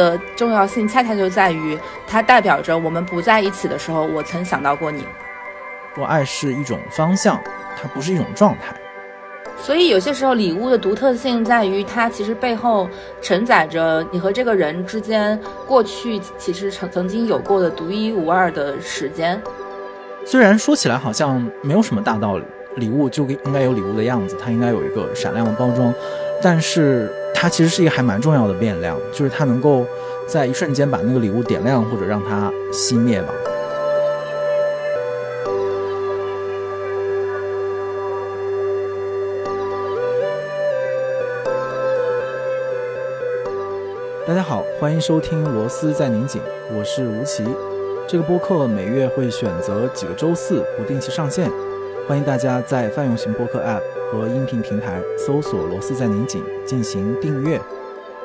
[0.00, 5.04] 的重要性恰恰就在于，它代表着我们不在一起的时候，我曾想到过你。
[5.96, 7.38] 我爱是一种方向，
[7.76, 8.74] 它不是一种状态。
[9.58, 12.88] 所以有些时候，礼物的独特性在于，它其实背后
[13.20, 19.38] 承载着你和这个人之间过去其实曾曾经有过的独一无二的时间。
[20.24, 22.44] 虽然说起来好像没有什么大道理，
[22.76, 25.92] 礼物就应该有礼物的样子，它应该有一个闪亮的包装，
[26.42, 29.86] 但是它其实是一个还蛮重要的变量，就是它能够
[30.26, 33.32] 在一瞬间把那个礼物点亮，或者让它熄灭吧。
[44.28, 46.42] 大家好，欢迎收听《螺丝在拧紧》，
[46.78, 47.42] 我是吴奇。
[48.06, 51.50] 这个播客每月会选择几个周四不定期上线，
[52.06, 53.80] 欢迎大家在泛用型播客 App
[54.10, 57.60] 和音频平台搜索“螺丝在拧紧”进行订阅，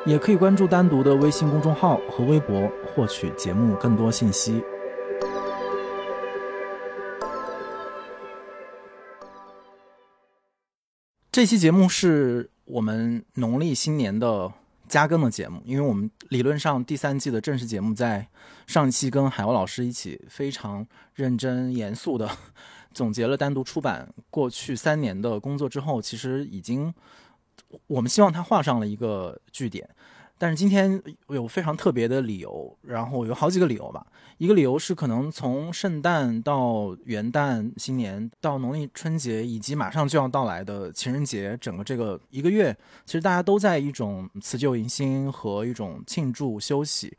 [0.04, 4.62] 也可以关注单独的微信公众号和微博获取节目更多信息。
[11.30, 14.52] 这期节目是我们农历新年的。
[14.88, 18.24] 加更的节目，因为我们理论上第三季的正式节目在
[18.68, 22.30] 上期跟海鸥老师一起非常认真严肃的
[22.96, 26.92] 总结了单独出版过去三年的工作之后，其实已经
[27.86, 29.86] 我们希望它画上了一个句点。
[30.38, 34.06] 但是今天有非常特别的理由，然后有好几个理由吧。
[34.38, 42.74] 一个理由是，可能从圣诞到元旦、新年到农历春节，以及马上就要到来的情人节，整个这个一个月，
[43.04, 47.16] 其实大家都在一种辞旧迎新和一种庆祝休息，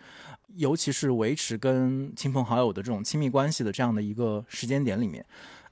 [0.56, 5.26] 尤其是维持跟亲朋好友的这种亲密关系的这样的一个时间点里面，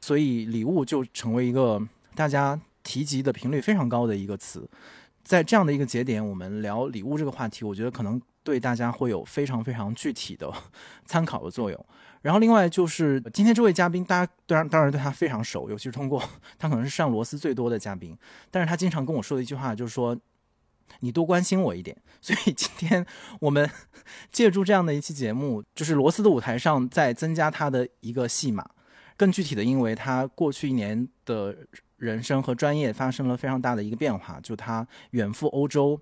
[0.06, 1.82] 所以礼物就成为一个
[2.14, 4.70] 大家提及的频率非常高的一个词。
[5.24, 10.54] 在这样的一个节点，我们聊礼物这个话题，我觉得可能对大家会有非常非常具体的
[11.08, 11.86] 参考的作用。
[12.22, 16.22] 然后另外就是今天这位嘉宾，大家当然当然对他非常熟，尤其是通过
[16.60, 18.16] 他可能是上螺丝最多的嘉宾。
[18.52, 20.16] 但是他经常跟我说的一句话就是说
[21.02, 23.04] ：“你多关心我一点。”所以今天
[23.40, 23.68] 我们
[24.32, 28.70] 借助这样的一期节目，就是螺丝的舞台上再增加他的一个戏码。
[29.18, 31.56] 更具体的，因为他过去一年的。
[31.98, 35.98] 人生和专业发生了非常大的一个变化，就他远赴欧洲，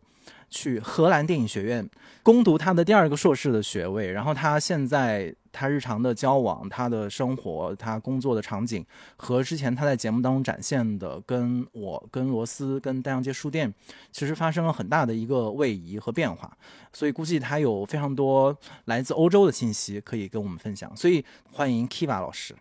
[0.49, 1.87] 去荷兰电影学院
[2.23, 4.11] 攻读他的第二个硕士的学位。
[4.11, 8.83] 然后他现在他日常的交往、他的生活、他工作的场景，
[9.15, 13.71] 和之前他在节目当中展现的，跟我、跟罗斯、跟丹阳街书店，
[14.11, 16.57] 其实发生了很大的一个位移和变化。
[16.91, 20.93] 所以估计他有非常多来自欧洲的信息可以跟我们分享。
[20.97, 22.55] 所以欢迎 Kiva 老师，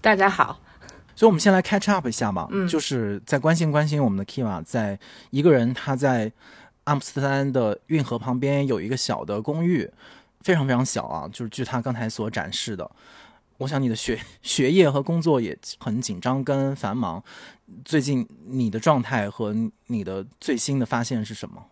[0.00, 0.60] 大家好。
[1.14, 4.98] 所以，我们先来 catch up 一下嘛，就是在关心关心我们的 Kiva，在
[5.30, 6.30] 一个人他在
[6.84, 9.90] 阿姆斯特丹的运河旁边有一个小的公寓，
[10.40, 12.90] 非常非常小啊，就是据他刚才所展示的。
[13.58, 17.24] 我想你的学学业和工作也很紧张跟繁忙，
[17.84, 19.56] 最近你的状态和
[19.86, 21.64] 你的最新的发现是什么？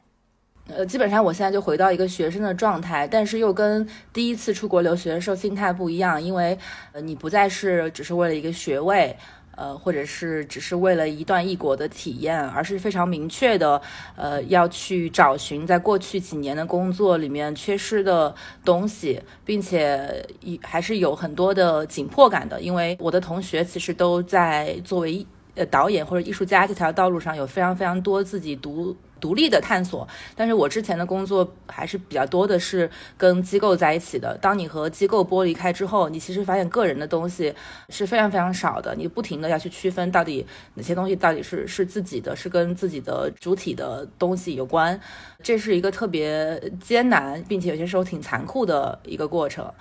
[0.69, 6.59] 呃，基本上我现在就回到一个学生的状态，但是又跟第一次出国留学的时候心态不一样，因为
[6.93, 9.17] 呃，你不再是只是为了一个学位。
[9.57, 13.81] 呃，或者是只是为了一段异国的体验，而是非常明确的，
[14.17, 20.27] 呃，要去找寻在过去几年的工作里面缺失的东西，并且
[20.61, 28.97] 还是有很多的紧迫感的，因为我的同学其实都在作为呃导演或者艺术家这条道路上有非常非常多自己独。
[29.25, 34.37] 独立的探索，但是我之前的工作还是比较多的是跟机构在一起的。
[34.37, 37.55] 当你和机构剥离开之后，你其实发现个人的东西
[37.89, 38.95] 是非常非常少的。
[38.95, 45.01] 你不停的要去区分到底哪些东西到底是是自己的，是跟自己的主体的东西有关。
[45.43, 49.73] 这是一个特别艰难，并且有些时候挺残酷的一个过程。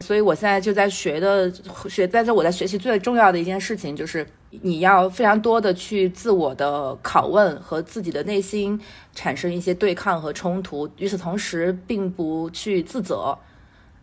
[0.00, 1.48] 所以我现在就在学的
[1.88, 4.26] 学，在这我在学习最重要的一件事情就是。
[4.50, 8.80] 你要非常多的去自我的拷问和自己的内心
[9.14, 13.36] 产生一些对抗和冲突，与此同时，并不去自责。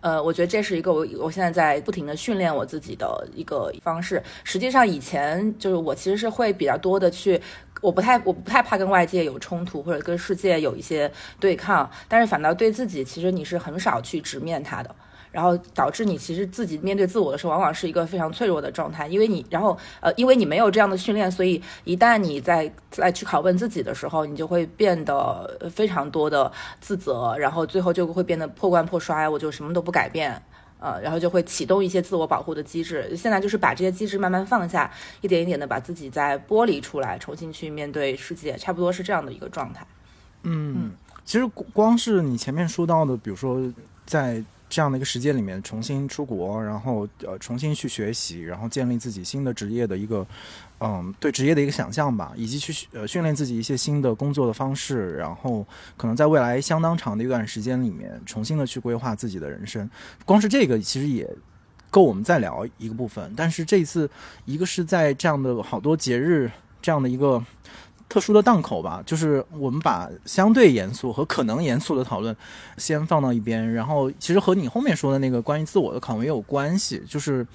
[0.01, 4.21] 呃，我觉得这是一个我我现在在不停的训练我自己的一个方式。
[4.43, 7.41] 实际上，以前就是我其实是会比较多的去，
[7.81, 14.95] 我不太我不太怕跟外界有冲突或者跟世界有一些对抗，但是反倒对自己，其实你是很少去直面它的。
[15.35, 26.49] 然后导致你其实自己面对自我的时候，往往是一个非常脆弱的状态，因为你，然后呃，因为你没有这样的训练，所以一旦你在再去拷问自己的时候，你就会变得非常多的
[26.79, 30.41] 自责，然后最后就会变得破罐破摔，我就什么都不改变，
[30.79, 33.13] 呃，然后就会启动一些自我保护的机制。
[33.17, 34.89] 现在就是把这些机制慢慢放下，
[35.19, 39.85] 一点一点的把自己再剥离出来，重新去面对世界，差不多是这样的一个状态。
[40.43, 40.91] 嗯。
[41.27, 43.59] 其实光是你前面说到的，比如说
[44.05, 50.25] 在这样的一个时间里面重新出国，然后呃重新去学习，然后建立自己新的职业的一个
[50.79, 55.65] 嗯对职业的一个想象吧，以及去呃训练自己一些新的工作的方式，然后
[55.95, 59.89] 可能在未来相当长的一段时间里面重新的去规划自己的人生。
[60.25, 61.29] 光是这个其实也
[61.89, 63.33] 够我们再聊一个部分。
[63.37, 64.09] 但是这一次
[64.45, 66.51] 一个是在这样的好多节日
[66.81, 67.43] 这样的一个。
[68.07, 72.35] 特殊的档口吧，就是我们把相对严肃和可能严肃的讨论
[72.77, 77.45] 先放到一边，然后其实和你后面说的那个关于自我的拷问也有关系，就是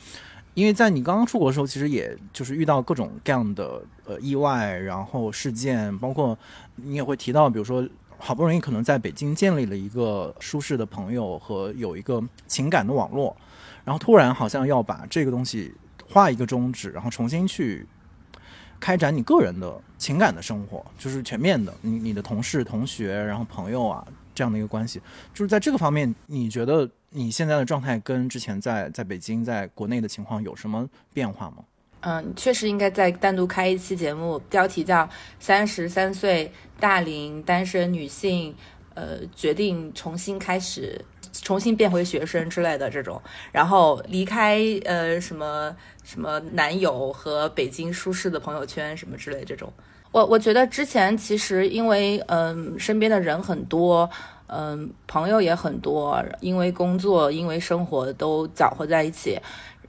[0.54, 6.36] 因为在你刚刚出国的时候，其实也就是遇到各种各样的呃意外，然后事件，包括
[6.74, 7.88] 你也会提到，比如说
[8.18, 13.34] 好不容易可能在北京建立了一个舒适的朋友和有一个情感的网络，
[13.84, 15.72] 然后突然好像要把这个东西
[16.10, 17.86] 画一个终止，然后重新去。
[18.80, 24.04] 开展你个人的情感的生活，就是全面的，你你的同事、同学，然后朋友啊，
[24.34, 25.00] 这样的一个关系，
[25.34, 31.58] 就是在这个方面，你觉得你现在的状态跟之前在在北京、在国内的情况有什么变化吗？
[32.00, 35.04] 嗯，确实应该再单独开一期节目，标题叫
[35.38, 38.54] 《三十三岁大龄单身女性，
[38.94, 40.98] 呃，决定重新开始》。
[41.32, 43.20] 重新变回学生之类的这种，
[43.52, 45.74] 然后离开呃什么
[46.04, 49.72] 什么男友和北京舒适的朋友圈什么之类这种，
[50.12, 54.08] 我我觉得之前其实因为嗯身边的人很多，
[54.48, 59.38] 嗯朋友也很多，因为工作因为生活都搅和在一起。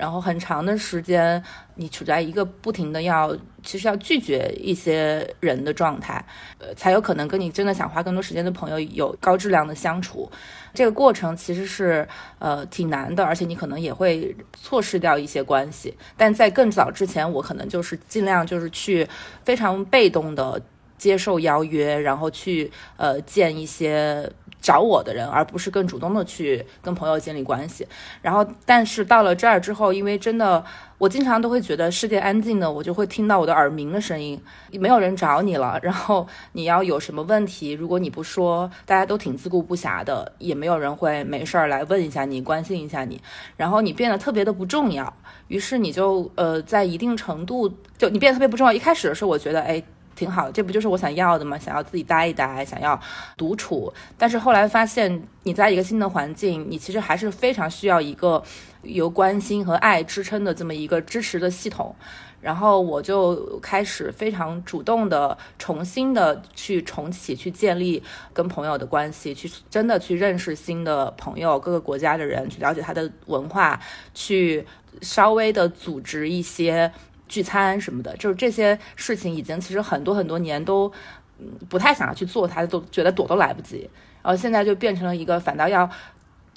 [0.01, 1.39] 然后很长的时间，
[1.75, 6.25] 你处在一个不停的要，其实要拒绝一些人的状态，
[6.57, 10.27] 呃，才有可能跟你真的想花更多时间的朋友有高质量的相处。
[10.73, 12.07] 这个过程其实是
[12.39, 15.95] 呃挺难的，而且你可能也会错失掉一些关系。
[16.17, 19.07] 但在更早之前，我可能就是尽量就是去
[19.45, 20.59] 非常被动的
[20.97, 24.27] 接受邀约，然后去呃见一些。
[24.61, 27.87] 找我的人，而不是更主动的去跟朋友建立关系。
[28.21, 30.63] 然后，但是到了这儿之后，因为真的，
[30.99, 34.39] 我经常都会觉得世界安静的，我就会听到我的耳鸣的声音，
[34.73, 35.79] 没有人找你了。
[35.81, 43.19] 然后你要有什么问题，如果你不说，大家都挺自顾不暇的，也没有人会没事儿来问一下你，关心一下你。
[43.57, 45.11] 然后你变得特别的不重要，
[45.47, 47.67] 于是你就呃，在一定程度，
[47.97, 48.71] 就你变得特别不重要。
[48.71, 49.83] 一开始的时候，我觉得，哎。
[50.21, 51.57] 挺好，这不就是我想要的吗？
[51.57, 52.99] 想要自己待一待，想要
[53.35, 53.91] 独处。
[54.19, 58.43] 但是后来发现，你在一个新的环境，你其实还是非常需要一个
[58.83, 61.95] 由关心和爱支撑的这么一个支持的系统。
[62.39, 73.79] 然后我就开始非常主动的、重新的去重启、去建立跟朋友的关系，去真的去认识新的朋友，各个国家的人，去了解他的文化，
[74.13, 74.63] 去
[75.01, 76.91] 稍微的组织一些。
[77.31, 80.91] 聚餐什么的，就是这些事情，已经其实很多很多年都，
[81.39, 83.89] 嗯，不太想要去做，他都觉得躲都来不及。
[84.21, 85.89] 然后现在就变成了一个反倒要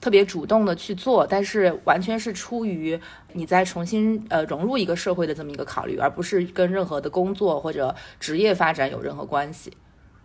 [0.01, 2.99] 特别主动的去做，但是完全是出于
[3.33, 9.73] 你在重新呃融入一个社会的这么一个考虑，而不是跟任何的工作或者职业发展有任何关系。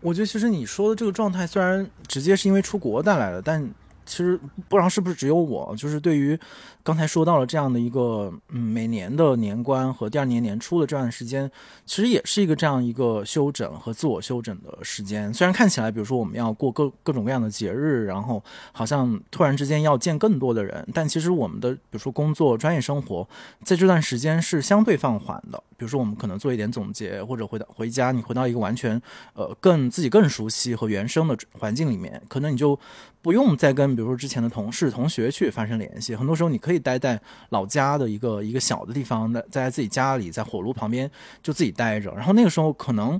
[0.01, 3.69] 我觉得其实你说的这个状态，虽然直接是因为出国带来的，但
[4.09, 4.35] 其实
[4.67, 6.37] 不知道是不是只有我，就是对于。
[6.81, 11.51] 刚才说到了这样的一个，嗯，每年的年关和第二年年初的这段时间，
[11.85, 15.31] 其实也是一个这样一个休整和自我休整的时间。
[15.31, 23.27] 虽然看起来，比如说我们要过各各种各样的节日，然后好像突然之间要见更多的人，但其实我们的比如说工作、专业生活，
[23.63, 25.61] 在这段时间是相对放缓的。
[25.79, 29.01] 比如说我们可能做一点总结，或者回到回家，你回到一个完全
[29.35, 32.77] 呃更自己更熟悉和原生的环境里面，可能你就
[33.21, 36.13] 不用再跟比如说之前的同事、同学去发生联系。
[36.15, 36.79] 很多时候你可以。
[36.89, 41.11] 待在老家的一个一个小的地方，在在自己家里，在火炉旁边
[41.43, 42.09] 就自己待着。
[42.15, 43.19] 然后那个时候，可能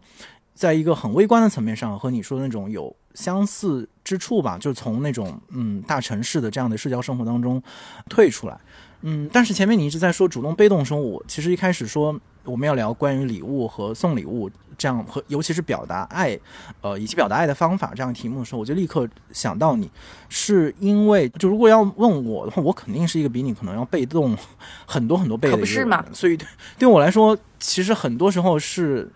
[0.53, 7.61] 在一个很微观的层面上，和你说那种有相似之处吧，就从那种嗯大城市的这样的社交生活当中
[8.07, 8.57] 退出来。
[9.01, 12.17] 嗯，但是前面你一直在说主动被动生活，其实一开始说
[12.49, 14.49] 我们要聊关于礼物和送礼物。
[14.77, 16.39] 这样和尤其是表达爱，
[16.79, 19.91] 呃，以及表达爱的方法这样题目的时候，我就立刻想到你，
[20.29, 24.33] 是因为就如果要问我的话，我肯定是一个比你可能要被动
[24.85, 26.39] 很多很多倍的一个人，所以
[26.77, 29.11] 对我来说，其实很多时候是，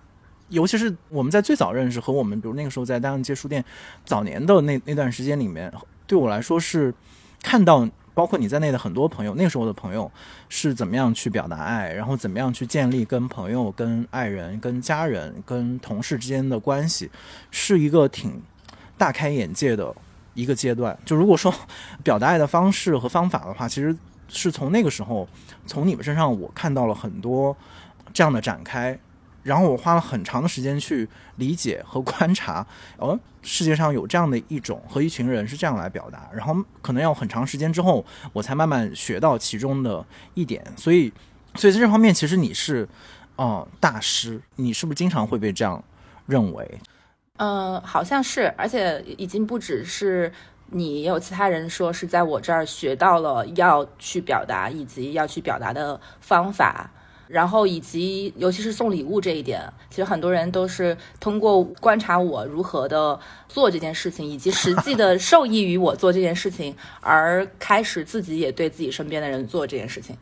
[0.50, 3.64] 尤其是我们在最早认识和我们比如那个时候在大洋街书店
[4.04, 5.72] 早年的那那段时间里面，
[6.06, 6.94] 对我来说是
[7.42, 7.88] 看到。
[8.14, 10.10] 包括你在内的很多朋友，那时候的朋友
[10.50, 17.10] 是怎么样去表达爱，然后怎么样去建立跟朋友、跟爱人、跟家人、跟同事之间的关系，
[17.50, 18.42] 是一个挺
[18.98, 19.96] 大开眼界的
[20.34, 20.98] 一个阶段。
[21.04, 21.54] 就如果说
[22.04, 23.96] 表达爱的方式和方法的话，其实
[24.28, 25.28] 是从那个时候，
[25.66, 27.56] 从你们身上我看到了很多
[28.14, 28.98] 这样的展开。
[29.44, 32.66] 然后我花了很长的时间去理解和观察，
[32.98, 40.66] 哦，世界上有这样的一种和一群人是这样来表达，然后可能要很长时间之后，我才慢慢学到其中的一点。
[40.78, 41.12] 所以，
[41.56, 42.88] 所以在这方面，其实你是，
[43.36, 45.84] 哦，大师，你是不是经常会被这样
[46.26, 46.80] 认为？
[47.38, 50.32] 嗯，好像是，而且已经不只是
[50.68, 56.90] 你，也有其他人说是在我这儿学到了要去表达以及要去表达的方法。
[57.28, 70.16] 然后以及尤其是送礼物这一点，其实很多人都是通过观察我如何的做这件事情，以及实际的受益于我做这件事情，而开始自己也对自己身边的人做这件事情。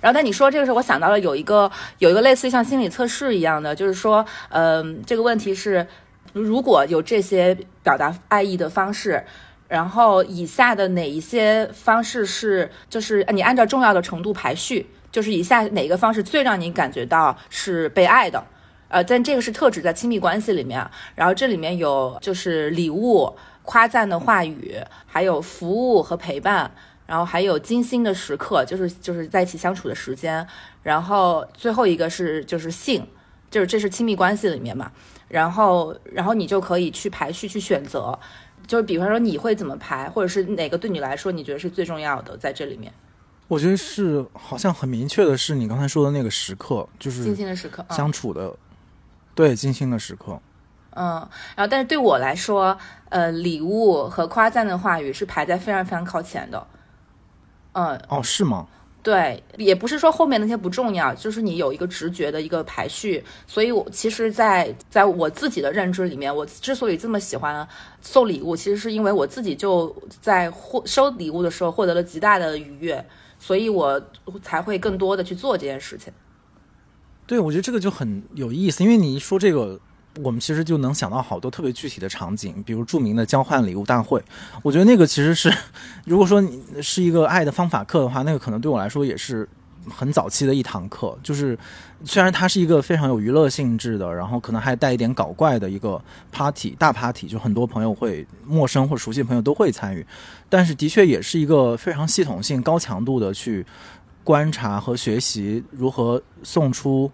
[0.00, 5.86] 然后，但你说这个时候，我想到了有一个有一个类似于像心理测试一样的，就是说，嗯，这个问题是，
[6.32, 9.24] 如果有这些表达爱意的方式，
[9.68, 14.86] 然后以下的哪一些方式是，就是你按照重要的程度排序。
[15.16, 18.44] 就是以下哪个方式最让你感觉到是被爱的？
[18.88, 20.86] 呃，但这个是特指在亲密关系里面。
[21.14, 26.70] 然后这里面有就是礼物、夸赞的话语，还有服务和陪伴，
[27.06, 30.46] 然后还有精心的时刻，就是就是在一起相处的时间。
[30.82, 33.02] 然后最后一个是就是性，
[33.50, 34.92] 就是这是亲密关系里面嘛。
[35.28, 38.18] 然后然后你就可以去排序去选择，
[38.66, 42.92] 就是比方说你会怎么排，或者是哪个对你来说你觉得是最重要的在这里面。
[43.48, 48.52] 我觉得是，好像很明确的是你刚才说的那个时刻，就是精心的时刻，相处的，
[49.34, 50.40] 对，精心的时刻。
[50.90, 51.16] 嗯，
[51.54, 52.76] 然后但是对我来说，
[53.10, 56.66] 呃，礼物和夸赞的话语是排在非常非常靠前的。
[57.72, 58.66] 嗯，哦，是吗？
[59.02, 63.22] 对，也不是说后面那些不重要，就是你有一个直觉的一个排序。
[63.46, 67.68] 所以，我其实，在在我自己的认知里面，我之所以这么喜欢
[68.00, 73.06] 送礼物，其实是因为我自己就在获收礼物的时候获得了极大的愉悦。
[73.46, 74.02] 所以我
[74.42, 76.12] 才会更多的去做这件事情。
[77.28, 79.78] 对，我觉得这个就很有意思，因为你一说这个，
[80.20, 84.20] 我们其实就能想到好多特别具体的场景，比如著名的交换礼物大会。
[84.64, 85.48] 我觉得那个其实是，
[86.06, 89.48] 如果说你是一个爱的方法课的话，那个可能对我来说也是。
[89.88, 91.56] 很早期的一堂课，就是
[92.04, 96.02] 虽然它是一个非常有娱乐性质的，然后可能还带一点搞怪的一个
[96.32, 100.04] party 大 party，就很多朋友会陌生或熟悉的朋友都会参与，
[100.48, 103.64] 但是的确也是一个非常系统性、高强度的去
[104.24, 107.10] 观察和学习如何送出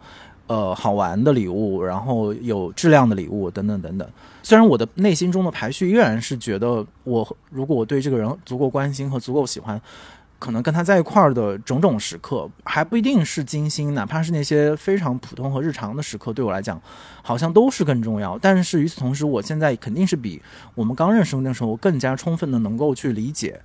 [0.47, 4.09] 呃好玩的礼物，然后有质量的礼物等等等等。
[4.43, 9.81] 虽然我的内心中的排序依然是觉得，我如果我对这个人足够关心和足够喜欢。
[10.43, 16.83] 可能跟他在一块儿的种种时刻，还不一定是精心，哪怕是那些非常普通和日常的时刻，对我来讲，
[17.23, 18.37] 好像都是更重要。
[18.39, 20.43] 但是与此同时，我现在肯定是比
[20.75, 23.61] 我们刚认识那时候更加充分的能够去理解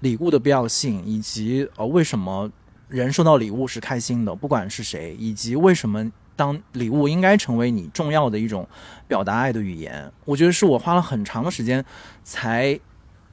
[0.00, 2.52] 礼物的必要性，以及呃为什么
[2.88, 8.68] 人收到礼物是开心的，不管是谁，以及为什么当礼物应该成为你重要的一种
[9.06, 10.12] 表达爱的语言。
[10.26, 11.82] 我觉得是我花了很长的时间
[12.22, 12.78] 才。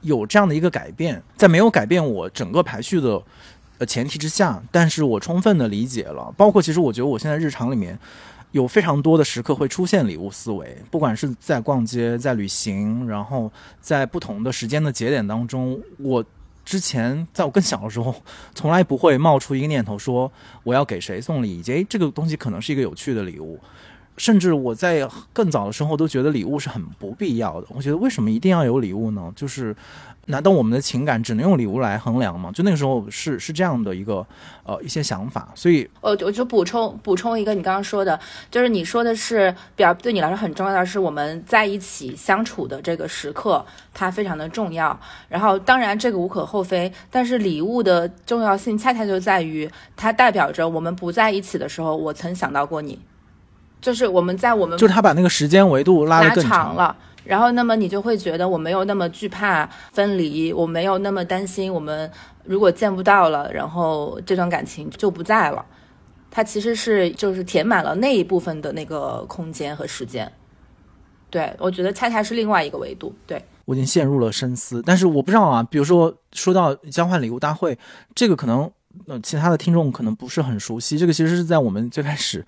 [0.06, 3.20] 有这样的一个改变，在没有改变我整个排序的
[3.78, 7.98] 呃前提之下，但是我充分的理解了，包括其实我觉得我现在日常里面
[8.52, 16.24] 有非常多的时刻会出现礼物思维，不管是在逛街、在旅行，然后在不同的时间的节点当中，我
[16.64, 18.14] 之前在我更小的时候，
[18.54, 20.30] 从来不会冒出一个念头说
[20.62, 23.58] 我要给谁送礼，以及这个东西可能是一个有趣的礼物。
[24.16, 27.66] 甚至我在更早的时候都觉得礼物是很不必要的。
[27.74, 29.32] 我觉得为什么一定要有礼物呢？
[29.34, 29.74] 就是。
[30.28, 32.50] 难道我们的情感只能用礼物来衡量吗？
[32.52, 34.26] 就那个时候是是这样的一个
[34.64, 38.18] 呃一些想法，所以呃我就补充补充一个你刚刚说的，
[38.50, 44.98] 就是你说的是表对你来说很重要的是我们在一起相处的这个时刻，它非常的重要。
[45.28, 52.98] 然后当然这个无可厚非，但是礼物的重要性恰恰就在于它代表着我们不在一起的时候，我曾想到过你，
[53.80, 56.96] 就是我们在我们就是他把那个时间维度拉长了。
[57.24, 62.08] 然后，那么你就会觉得我没有那么惧怕分离，我没有那么担心我们
[62.44, 65.66] 如果见不到了，然后这段感情就不在了。
[66.30, 70.30] 它其实是就是填满了那一部分的那个空间和时间。
[71.28, 73.12] 对我觉得恰恰是另外一个维度。
[73.26, 77.76] 对我已经陷入了深思，但是我不知道啊，比如说说到交换礼物大会，
[78.14, 78.70] 这个可能
[79.08, 80.96] 呃其他的听众可能不是很熟悉。
[80.96, 82.46] 这个其实是在我们最开始。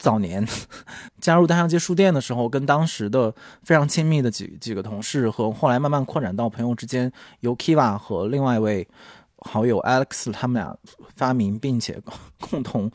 [0.00, 0.44] 早年
[1.20, 8.88] 加入大象街书店的时候，跟当时的非常亲密的几几个同事，和后来慢慢扩展到朋友之间，由 Kiva 和另外一位
[9.36, 10.74] 好友 Alex 他们俩
[11.14, 12.00] 发明并且
[12.40, 12.90] 共同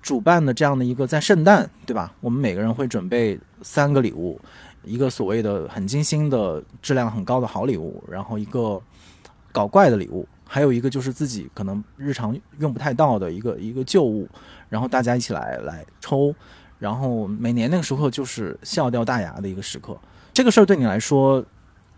[0.00, 2.14] 主办的这样的一个在圣诞，对吧？
[2.22, 4.40] 我们每个人会准备三个礼物，
[4.82, 8.80] 一个所谓的很精心的质量很高的好礼物，然后一个
[9.52, 10.26] 搞怪的礼物。
[10.46, 14.28] 还有一个就是自己可能日常用不太到的一个一个旧物，
[14.68, 16.34] 然后大家一起来来抽，
[16.78, 19.96] 然后每年那个时候就是笑掉大牙的一个时刻。
[20.32, 21.44] 这个事儿对你来说，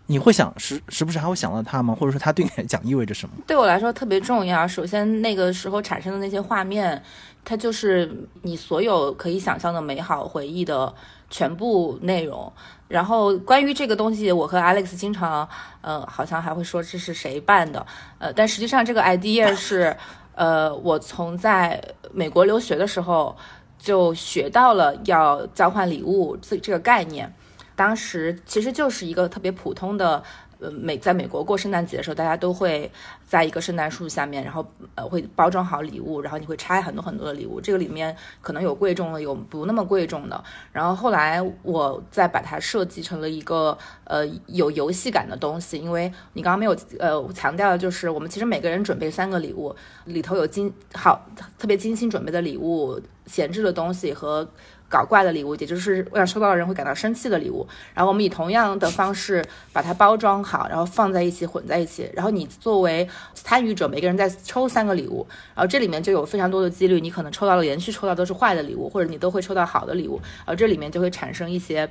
[0.05, 1.95] 你会想时时不时还会想到他吗？
[1.99, 3.35] 或者说他对你来讲意味着什么？
[3.47, 4.67] 对我来说特别重要。
[4.67, 7.01] 首先那个时候产生的那些画面，
[7.43, 10.93] 它就是你所有可以想象的美好回忆的
[11.29, 12.51] 全部内容。
[12.87, 15.45] 然后关于这个东西，我和 Alex 经常，
[15.81, 17.85] 呃，好像还会说这是谁办的，
[18.17, 19.93] 呃，但实际上这个 idea 是，
[20.37, 21.81] 呃，我从在
[22.13, 23.35] 美国留学的时候
[23.77, 27.33] 就学到了要交换礼物这这个概念，
[27.75, 30.23] 当时其实就是一个特别普通的。
[30.59, 32.91] 呃，美在美国过圣诞节的时候，大家都会
[33.27, 34.65] 在一个圣诞树下面，然后
[34.95, 37.59] 呃会包装好礼物，然后你会拆很多很多的礼物。
[37.59, 40.41] 这个里面可能有贵重的，有不那么贵重的。
[40.71, 51.29] 然后后来我再把它设计成了一个呃有游戏感的东西，因为你刚刚没有呃强调的就是，我们其实每个人准备三个礼物，里头有精好
[51.59, 54.49] 特别精心准备的礼物，闲置的东西和。
[54.89, 57.67] 搞怪的礼物，也就是让收到的人会感到生气的礼物。
[57.93, 62.09] 然后我们以同样的方式把它包装好，然后放在一起混在一起。
[62.13, 70.21] 然后你作为参与者，每个人再抽三个礼物，然后这里面就有非常多的几率，你可能抽到了连续抽到都是坏的礼物，或者你都会抽到好的礼物。
[70.37, 71.89] 然后这里面就会产生一些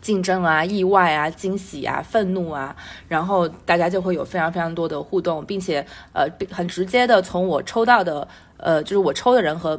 [0.00, 2.74] 竞争啊、意外啊、惊喜啊、愤怒啊，
[3.06, 5.84] 然后大家就会有非常非常多的互动，并且
[6.14, 9.78] 呃很直接的从我抽到的呃就是我抽的人和。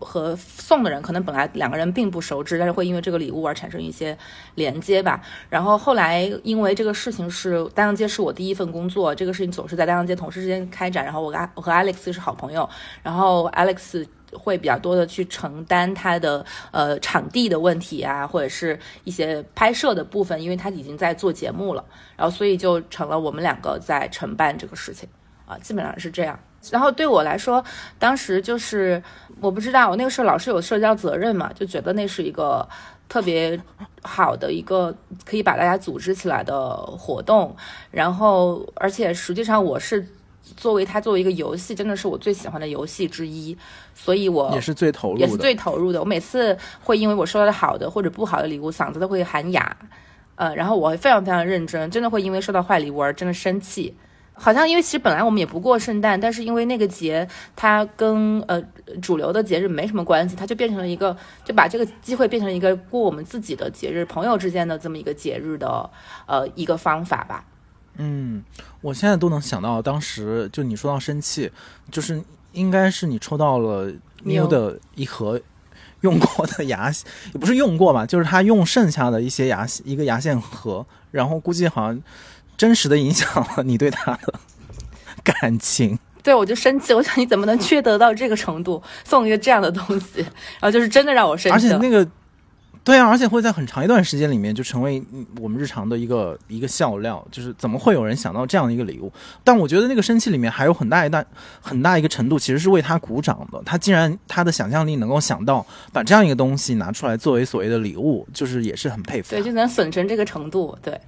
[0.00, 4.16] 和送的人可能本来两个人并不熟知，但是会因为这个礼物而产生一些
[4.54, 5.20] 连接吧。
[5.48, 11.04] 然后后来因为这个事情是丹阳街是我第一份工作，这个事情总是在丹阳街同事之间开展。
[11.04, 12.68] 然后我跟我和 Alex 是好朋友，
[13.02, 21.84] 然后 Alex 会比较多的去承担他的呃场地的问题啊，或者是一些拍摄的部分，因为他已经在做节目了，
[22.14, 25.08] 然后所以就成了我们两个在承办这个事情
[25.46, 26.38] 啊，基本上是这样。
[26.70, 27.64] 然后对我来说，
[27.98, 29.02] 当时就是
[29.40, 32.66] 我不知道，我那个时候老是有社交责任嘛，就觉得那是一个
[33.08, 33.58] 特别
[34.02, 37.54] 好的一个可以把大家组织起来的活动。
[37.90, 40.06] 然后，而且实际上我是
[40.56, 43.56] 作为它作为一个游戏，真的是我最喜欢的游戏之一，
[43.94, 46.00] 所以我也是最投入，也是最投入的。
[46.00, 49.76] 我每次会因为我收到的好的或者不好的礼物，嗓子都会喊哑，
[50.36, 53.94] 呃，然后我会非常非常认真，真的会因为收到坏礼物而真的生气。
[54.40, 58.62] 好像因为其实本来我们也不过圣诞，但是因为那个节它跟呃
[59.02, 65.90] 主流的节日没什么关系，它就变成了一个就把这个机会变成一个过我们自己的节日，朋友之间的这么一个节日的
[66.26, 67.44] 呃一个方法吧。
[67.96, 68.44] 嗯，
[68.80, 71.50] 我现在都能想到当时就你说到生气，
[71.90, 72.22] 就是
[72.52, 75.40] 应该是你抽到了妞的一盒
[76.02, 76.88] 用过的牙，
[77.34, 82.00] 也不是用过吧，就是他用剩下的一些牙一个牙线盒，然后估计好像。
[82.58, 84.34] 真实的影响了你对他的
[85.22, 86.92] 感情，对我就生气。
[86.92, 90.20] 我想你怎么能缺德到这个程度，送一个这样的东西，
[90.58, 91.54] 然后就是真的让我生气。
[91.54, 92.06] 而且那个，
[92.82, 95.00] 对啊，而且会在很长一段时间里面就成为
[95.40, 97.24] 我们日常的一个一个笑料。
[97.30, 99.12] 就是怎么会有人想到这样的一个礼物？
[99.44, 101.24] 但我觉得那个生气里面还有很大一段
[101.62, 103.62] 很大一个程度，其实是为他鼓掌的。
[103.64, 109.30] 他竟然他的想象力能够想到把这样一个东西拿出来作为所谓的礼物，就是也是很佩服。
[109.30, 111.00] 对，就能损成这个程度，对。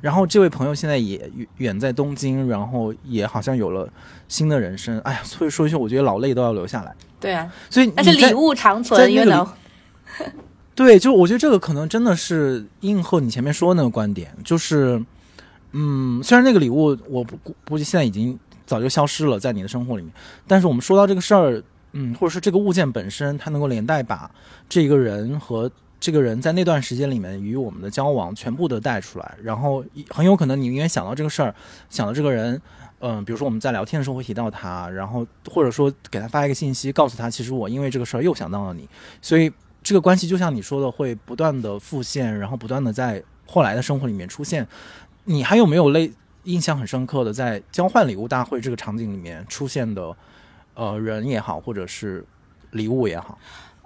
[0.00, 3.88] 然后这位朋友现在也远在东京，然后也好像有了
[4.28, 4.98] 新的人生。
[5.00, 6.94] 哎呀，所以说一句，我觉得老泪都要流下来。
[7.20, 9.46] 对啊，所以但是礼物长存，因 为
[10.74, 15.04] 对，就我觉得这个可能真的是应和你前面说那个观点，就是
[15.72, 17.36] 嗯，虽然那个礼物我不
[17.68, 20.10] 估计现在已经早就消失了在你的生活里面，
[20.46, 24.30] 但是我们说到这个事儿，嗯，或者是这个物件本身，它能够连带把
[24.68, 25.70] 这个人和。
[26.00, 31.54] 这个人在那段时间里面与我们的交往全部都带出来，然后很有可能你因为想到这个事儿，
[31.90, 32.60] 想到这个人，
[33.00, 38.88] 嗯，比如说我们在聊天的时候会提到他，然后或者说给他发一个信息，告诉他其实我因为这个事儿又想到了你，
[39.20, 44.66] 所以这个关系就像你说的会不断的复现，然后不断的在后来的生活里面出现。
[45.24, 46.10] 你还有没有类
[46.44, 50.16] 印象很深刻的在交换礼物大会这个场景里面出现的
[50.72, 52.24] 呃人也好，或者是
[52.70, 53.38] 礼物也好？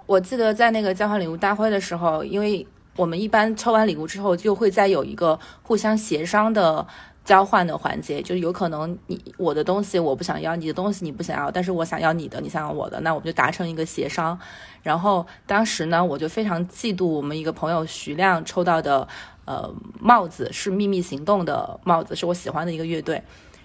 [0.05, 2.65] 我记得在那个交换礼物大会的时候，因为
[2.95, 6.85] 我们一般抽完礼物之后，就会再有一个互相协商的
[7.23, 14.39] 交换的环节，就是有可能你我的东西我不想要，你的东西你不想要，但是我想要你的，你想要我的，那我们就达成一个协商。
[14.83, 19.07] 然后当时呢，我就非常嫉妒我们一个朋友徐亮抽到的
[19.45, 23.21] 呃帽子是秘密行动的帽子，是我喜欢的一个乐队。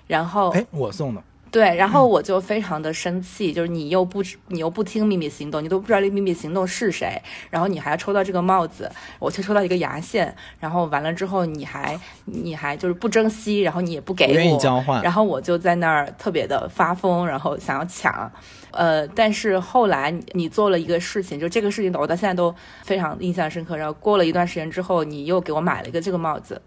[0.06, 1.22] 然后哎，我送的。
[1.50, 18.30] 对，然后我就非常的生气，就是你又不你又不听秘密行动，你都不知道这秘密行动是谁，然后你还要抽到这个帽子，我却抽到一个牙线，然后完了之后你还你还就是不珍惜，然后你也不给我，愿意交换，然后我就在那儿特别的发疯，然后想要抢，
[18.70, 26.62] 呃，但是后来你做了一个事情，就这个事情我到现在都非常印象深刻，然后过了一段时间之后，你又给我买了一个这个帽子。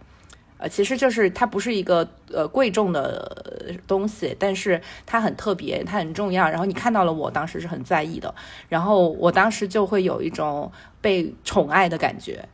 [0.59, 3.52] 呃，其实就是它不是一个呃贵重的
[3.87, 6.49] 东西，但是它很特别，它很重要。
[6.49, 8.33] 然后你看到了，我当时是很在意的，
[8.69, 10.71] 然后我当时就会有一种
[11.01, 12.47] 被宠爱的感觉，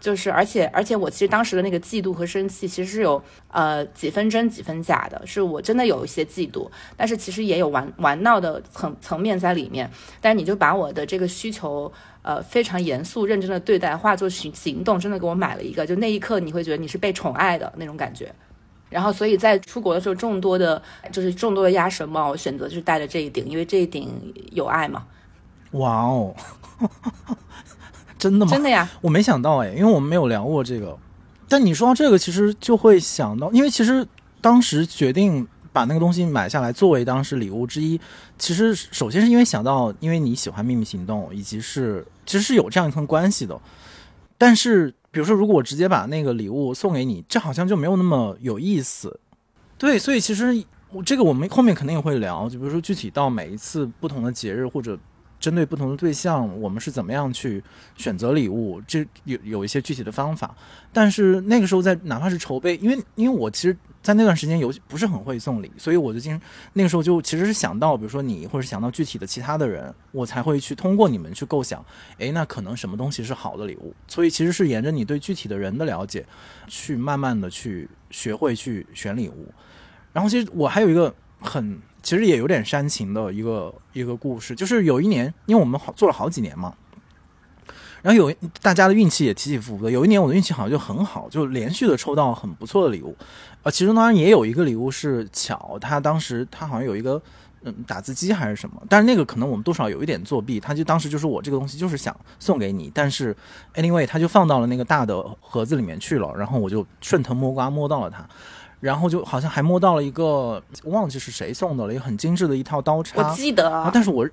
[0.00, 9.90] 就是而且而且我其实当时的那个嫉妒和生气，其实是有呃几分真几分假的，是我真的有一些嫉妒，但是其实也有玩玩闹的层层面在里面。
[10.20, 11.92] 但是你就把我的这个需求。
[12.20, 18.30] 呃，非常严肃认真的对待，化作行行动，真的给我买了一个，就那一刻你会觉得你是被宠爱的那种感觉。
[18.88, 20.80] 然后，所以在出国的时候，众多的，
[21.12, 25.04] 就是众多的鸭舌帽，我选择就是戴了这一顶，因为这一顶有爱嘛。
[25.72, 26.34] 哇哦，
[28.18, 28.52] 真的吗？
[28.52, 30.96] 真的呀，我没想到哎，因为我们没有聊过这个。
[31.48, 34.06] 但你说到这个，其实就会想到，因为其实
[34.40, 35.46] 当时决定。
[35.70, 38.00] 把那个东西买下来作为当时礼物之一，
[38.36, 43.56] 其实首先是因为想到，因为你喜欢秘密行动，以及是其实是有这样一层关系的。
[44.36, 49.18] 但是，比如说，如果我直接把那个礼物送给你，这好像就没有那么有意思。
[49.76, 54.96] 对，所以其实我这个我们后面肯定也会聊，就比如说具体到每一次不同的节日或者
[55.38, 57.62] 针对不同的对象，我们是怎么样去
[57.96, 60.54] 选择礼物，这有有一些具体的方法。
[60.92, 63.76] 但是那个时候在哪怕是筹备，因为因为我其实。
[64.00, 66.40] 在那段时间，游戏不是很会送礼，所以我就经
[66.72, 71.84] 那个时候就其实是想到，比如说你，或者想到具体的其他的人，我才会去通过你们去构想，
[72.18, 73.92] 诶，那可能什么东西是好的礼物。
[74.06, 76.24] 所以其实是沿着你对具体的人的了解，
[76.68, 79.52] 去慢慢的去学会去选礼物。
[80.12, 86.72] 然后其实我还有一个很，其实也有点煽情的一个一个故事，就是有一年，因为我们好做了好几年嘛。
[88.00, 93.14] 然后有大家的运气也起起伏伏的，有一年我的运气好像就很好，就连续的抽到很不错的礼物，
[93.62, 97.20] 呃，其中当然也有一个礼物是巧，他当时他好像有一个
[97.64, 103.36] 嗯打字机还是什么，但是那个可能我们多少有一点作弊，他就当时就是我这个东西就是想送给你，但是
[103.74, 108.26] anyway 他就放到了那个大的盒子里面去了，然后我就顺藤摸瓜摸到了它，
[108.80, 114.28] 然后就好像还摸到了一个忘记是谁送的了，一个很精致的一套刀叉，我记得，但是我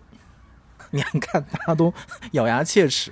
[0.92, 1.94] 你看大家都
[2.32, 3.12] 咬牙切齿。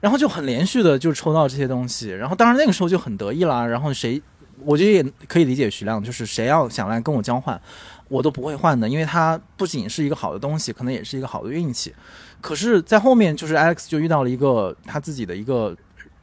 [0.00, 3.66] 然后就很连续的就抽到这些东西，然后当然那个时候就很得意啦。
[3.66, 4.18] 然后谁，
[4.64, 7.60] 我觉得也可以理解徐亮，就是谁要想来跟我交换，
[8.08, 11.94] 我都不会换的，因为它不仅是一个好的东西，可能也是一个好的运气。
[12.40, 15.76] 可是，在后面就是 Alex 就遇到了一个他自己的一个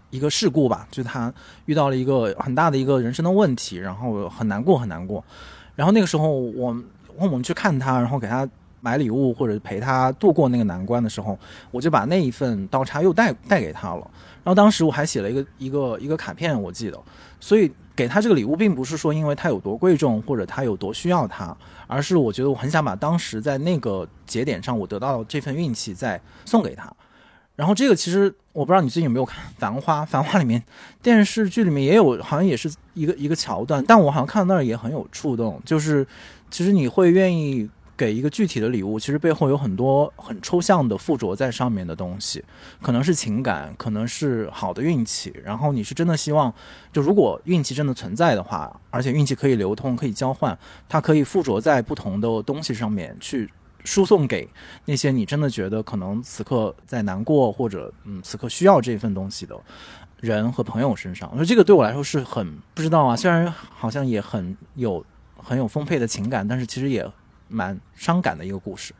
[0.09, 1.33] 一个事故吧，就他
[1.65, 5.23] 遇到了一个很大的一个人生的问题，然后很难过很难过。
[5.75, 6.75] 然后那个时候我
[7.15, 8.47] 我们去看他，然后给他。
[8.79, 11.37] 买礼物或者陪他度过那个难关的时候，
[11.71, 14.09] 我就把那一份刀叉又带带给他了。
[14.43, 16.97] 然后当时我还写了一个一个一个卡片，我记得。
[17.39, 26.93] 所以给他这个礼物，并不是说因为他有多贵重或者他有多需要他，而是我觉得我很想把当时在那个节点上我得到这份运气再送给他。
[27.57, 30.63] 然后这个其实我不知道你最近有没有看《繁花》，《繁花》里面
[31.03, 36.07] 电视剧里面也有，好像也是一个一个桥段，但我好像看到那儿也很有触动，就是
[36.49, 37.69] 其实你会愿意。
[37.97, 42.45] 给一个具体的礼物，其实背后有很多很抽象的附着在上面的东西，
[42.79, 45.33] 可能是情感，可能是好的运气。
[45.43, 46.53] 然后你是真的希望，
[46.93, 50.55] 就如果运气真的存在的话，而且运气可以流通，可以交换，
[50.87, 53.51] 它可以附着在不同的东西上面去
[53.87, 54.47] 输送给
[54.85, 59.55] 那些你真的觉得可能此刻在难过或者嗯此刻需要这份东西的
[60.19, 61.27] 人和朋友身上。
[61.31, 65.03] 我说这个对我来说是很不知道啊，虽然好像也很有
[65.35, 67.09] 很有丰沛的情感，但是其实也。
[67.49, 68.93] 蛮伤感的一个故事，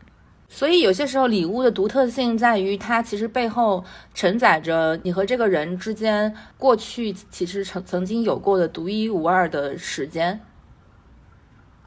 [0.48, 10.40] 所以有些时候礼物的独特性在于它其实背后承载着你和这个人之间过去其实曾曾经有过的独一无二的时间，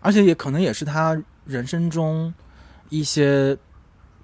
[0.02, 2.34] 而且也可能也是他人生中
[2.90, 3.56] 一些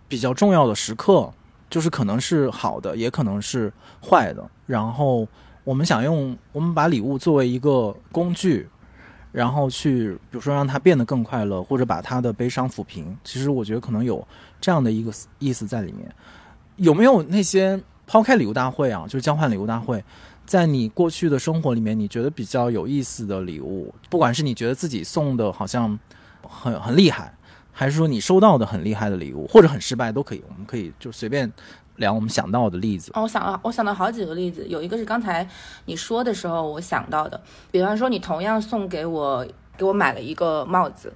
[0.07, 1.33] 比较重要的时刻，
[1.71, 3.73] 就是可能是好的，也可能是
[4.07, 4.47] 坏的。
[4.67, 5.27] 然后
[5.65, 8.69] 我们想用我们把礼物作为一个工具。
[9.33, 13.15] 然后去，比如说让他变得更快乐，或者把他的悲伤抚平。
[13.23, 14.27] 其实我觉得可能有
[14.63, 16.11] 这样的一个意思在里面。
[16.77, 20.03] 有没有那些抛开礼物大会啊，就是交换礼物大会，
[20.47, 25.99] 在你过去的生活里面，你觉得比较有意思的礼物，不管是你觉得自己送的好像
[26.49, 27.36] 很很厉害，
[27.77, 31.53] 还是说你收到的很厉害的礼物，或者很失败都可以，我们可以就随便。
[31.99, 35.49] 聊我们想到的例子哦，我想到我想到好几个例子，有一个是刚才
[35.87, 39.47] 你说的时候我想到的，比方说你同样送给我
[39.79, 41.11] 给我买了一个帽子，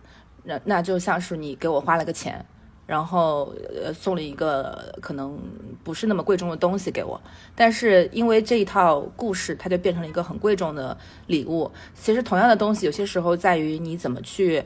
[0.44, 2.42] 那那就像是你给我花了个钱，
[2.86, 5.38] 然后呃送了一个可能
[5.84, 7.20] 不是那么贵重的东西给我，
[7.54, 10.96] 但是因为这一套故事，它就变成了一个很贵重的
[11.26, 11.70] 礼物。
[11.94, 14.64] 其实同样的东西，有些时候在于你怎么去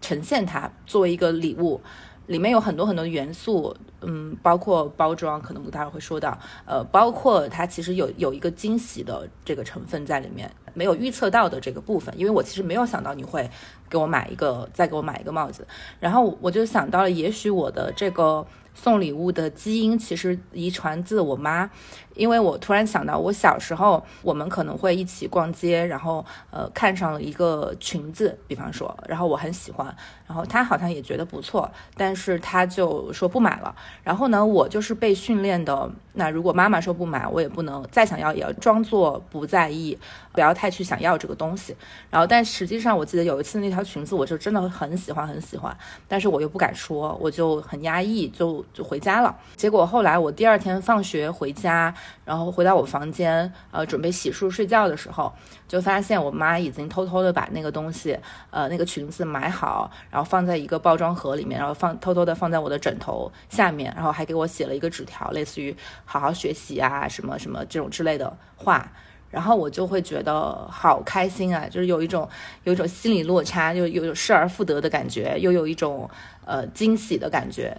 [0.00, 1.80] 呈现它，作为一个礼物。
[2.26, 13.48] 里面有很多很多元素，嗯，包括包装，可能待会会说到，呃，包括它其实有有一个惊喜的这个成分在里面，没有预测到的这个部分，因为我其实没有想到你会
[13.88, 15.64] 给我买一个，再给我买一个帽子，
[16.00, 21.70] 然后我就想到了，也许我的这个送礼物的基因其实遗传自我妈。
[22.16, 29.94] 因为我突然想到，我小时候我们可能会一起逛街，然后呃看上了一个裙子，比方说，然后我很喜欢，
[30.26, 33.74] 然后他好像也觉得不错，但是他就说不买了。
[34.02, 39.96] 然后呢，我就是被训练的，那如果妈妈说不买，我也不能再想要，也要装作不在意，
[40.32, 41.76] 不要太去想要这个东西。
[42.10, 45.76] 然后但实际上，我记得有一次那条裙子，我就真的很喜欢很喜欢，
[46.08, 49.36] 但是我又不敢说，我就很压抑，就就回家了。
[49.54, 51.94] 结果后来我第二天放学回家。
[52.24, 55.32] 然后回到我房间，呃，准备洗漱睡觉的时候，
[55.68, 58.18] 就发现我妈已经偷偷的把那个东西，
[58.50, 68.90] 呃，那个裙子买好，然后放在一个包装盒里面，然后放偷偷的放在我的枕头下面，然后还给我写了一个纸条，类似于好好学习啊，什么什么这种之类的话，
[69.30, 72.28] 然后我就会觉得好开心啊，就是有一种
[72.64, 76.08] 有一种心理落差，又有失而复得的感觉，又有一种
[76.44, 77.76] 呃惊喜的感觉。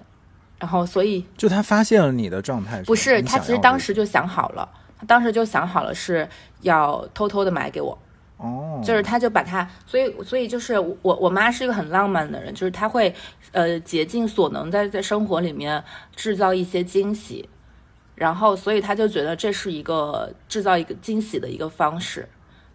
[0.60, 4.68] 然后，所以就他发现了你的状态，不是他其实当时就想好了，
[4.98, 6.28] 他当时就想好了是
[6.62, 7.98] 要偷偷的买给我，
[8.38, 13.14] 哦，就是他就把他，所以所以就是我我妈是一个很浪漫的人，就是他会
[13.52, 15.84] 呃竭尽所能在在生活里面
[16.16, 17.48] 制造一些惊喜，
[18.16, 22.28] 然后所以他就觉得这是一个制造一个惊喜的一个方式。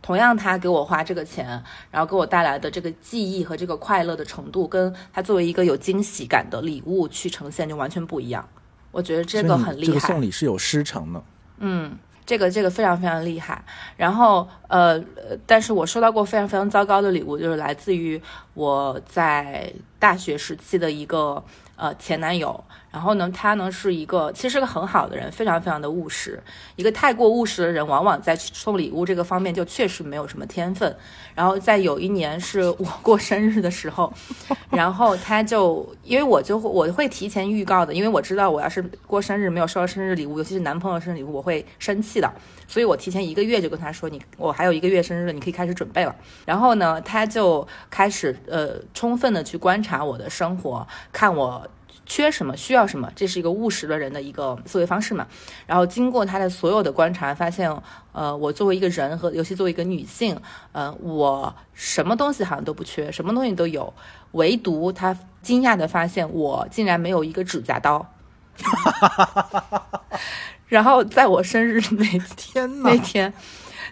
[0.03, 1.47] 同样，他给我花这个钱，
[1.91, 8.47] 然后给我带来的这个记忆和这个快乐的程度，跟他作为一个有惊喜感的礼物去呈现就完全不一样。
[8.91, 9.87] 我觉得这个很厉害。
[9.87, 11.23] 这个送礼是有师承的。
[11.59, 13.65] 嗯，这个这个非常非常厉害。
[13.97, 15.01] 然后呃，
[15.47, 18.21] 但是我收到过非常非常糟糕的礼物，就是来自于
[18.55, 21.43] 我在大学时期的一个
[21.77, 22.63] 呃前男友。
[22.93, 26.41] 然后呢，他呢是一个其实是个很好的人，非常非常的务实。
[26.77, 30.95] 一个太过务实的人，往往在送礼物这个方面就确实没有什么天分。
[31.35, 34.13] 然后在有一年是我过生日的时候，
[34.71, 42.31] 然后他就因为我就我会提前预告的，因为我知道我要是过生日没有收到生日礼物，尤其是男朋友生日礼物，我会生气的。
[42.69, 46.15] 所以我提前一个月就跟他说，你我还有一个月生日了，你可以开始准备了。
[46.45, 51.67] 然后呢，他就开始呃充分的去观察我的生活，看我。
[52.13, 55.27] 缺什么需要什么，这是一个务实的人的一个思维方式嘛。
[55.67, 57.75] 然后经过他的所有的观察，发现，
[58.13, 60.39] 呃，我作为一个人和尤其作为一个女性，
[60.73, 63.91] 呃，我什么东西好像都不缺，什么东西都有，
[64.33, 68.07] 唯独他惊讶的发现我竟然没有一个指甲刀。
[70.69, 72.05] 然后在我生日那
[72.37, 73.33] 天那天，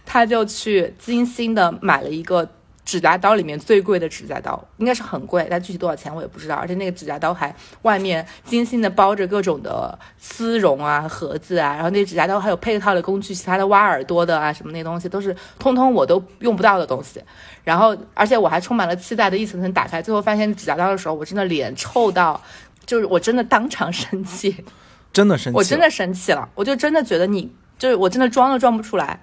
[0.04, 2.46] 他就去精心的买了一个。
[2.90, 6.56] 指甲刀里面最贵的指甲刀应该是很贵，但具体多少钱我也不知道。
[6.56, 17.22] 而且那个指甲刀还外面精心的包着各种的丝绒啊、盒子啊，然后那指甲刀还有配套的工具，其他的挖耳朵的啊什么那东西都是通通我都用不到的东西。
[17.62, 22.42] 然后而且我还充满了期待的一层层打开，最后发现指甲刀的时候，我真的脸臭到，
[22.84, 24.64] 就是我真的当场生气，
[25.12, 29.20] 真的生气，我真的生气了，我就真的觉得你就是我真的装都装不出来。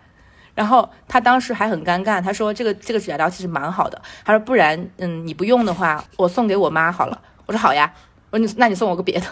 [0.58, 7.94] 然后他当时还很尴尬，他说：“这个这个指甲刀其实蛮好的。”他说：“不然，嗯，你不用的话，我送给我妈好了。”我说：“好呀。”
[8.32, 9.26] 我说：“你那你送我个别的。”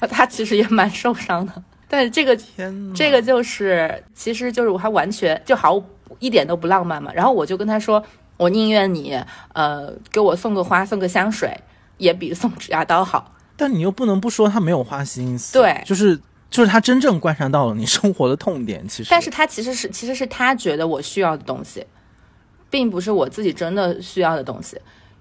[0.00, 1.52] 后他其实也蛮受伤的，
[1.86, 2.36] 但是这个
[2.92, 5.80] 这个就是，其实就是我还完全就毫
[6.18, 7.12] 一点都不浪漫嘛。
[7.14, 8.04] 然后我就跟他说
[8.36, 9.16] ：“我宁愿你
[9.52, 11.56] 呃给我送个花，送个香水，
[11.98, 16.20] 也比送指甲刀好。”但你又不能不说他没有花心思，对，就是。
[16.50, 21.86] 就是他真正观察到了你生活的痛点，其实，但是他其实是其实是他觉得我需要的东西，
[22.70, 24.80] 并不是我自己真的需要的东西，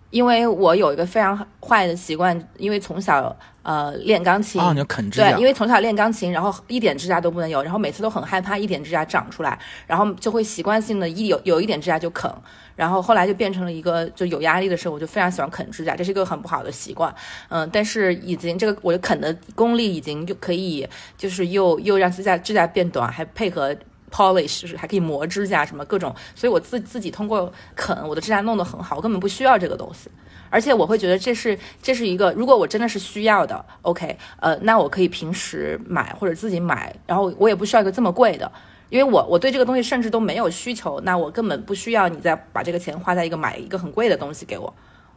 [0.10, 3.36] 因为我有一个非常坏的习惯，因为从小。
[3.68, 12.34] 呃，练钢琴啊，你啃指甲，对，因为从小练钢琴，然后一点指甲都不能有，然后每次都很害怕一点指甲长出来，然后就会习惯性的一有有一点指甲就啃，
[12.78, 17.14] 然后后来就变成了一个就有压力的时候，我就非常喜欢啃指甲，这是一个很不好的习惯，
[17.50, 23.76] 嗯，但是已经这个我啃的功力已经就可以，就是又又让指甲指甲变短，还配合
[24.12, 30.10] polish，就是还可以磨指甲什么各种，所以我自自己通过啃我的指甲弄得很好，我根本不需要这个东西。
[30.50, 38.50] 而且我会觉得这是这是一个，如果我真的是需要的，OK，呃，那我可以平时买或者自己买，然后我也不需要一个这么贵的，
[38.88, 44.74] 因为我我对这个东西甚至都没有需求，那我根本不需要你再把这个钱花在一个买一个很贵的东西给我，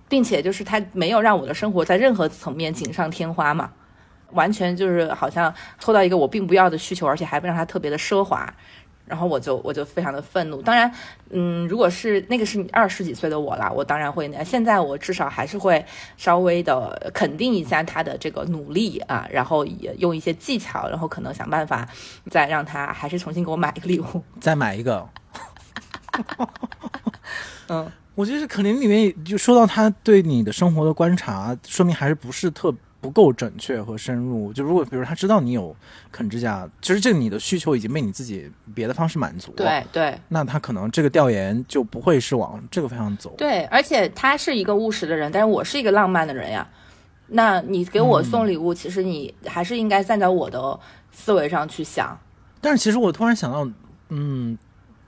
[0.08, 3.70] 并且就是它没有让我的生活在任何层面锦上添花嘛，
[4.32, 8.52] 完全就是好像凑到一个我并不要的需求，而且还不让它特别的奢华。
[9.10, 10.62] 然后我就我就非常的愤怒。
[10.62, 10.90] 当然，
[11.30, 14.44] 嗯，如果是那个是二十几岁的我啦，我当然会那。
[14.44, 15.84] 现在我至少还是会
[16.16, 21.86] 稍微的肯定一下他的这个努力啊，然后也用一些技巧，然后可能想办法
[22.30, 25.06] 再让他还是重新给我买一个礼物，再买一个。
[27.68, 32.72] 嗯，我觉得可能里面就说到他对你的生活的观察，说明还是不是特。
[33.00, 34.52] 不够准确和深入。
[34.52, 35.74] 就如果比如他知道你有
[36.12, 39.56] 啃指甲，其实这个你的需求已经被你自己别的方式满足了。
[39.56, 43.34] 对对，那他可能这个调研就不会是往这个方向走。
[43.38, 46.66] 对，而且他是一个务实的人，但是我是一个浪漫的人呀。
[47.26, 50.78] 那你给我送礼物，其实你还是应该站在我的
[51.12, 52.18] 思维上去想。
[52.60, 53.68] 但是其实我突然想到，
[54.08, 54.58] 嗯。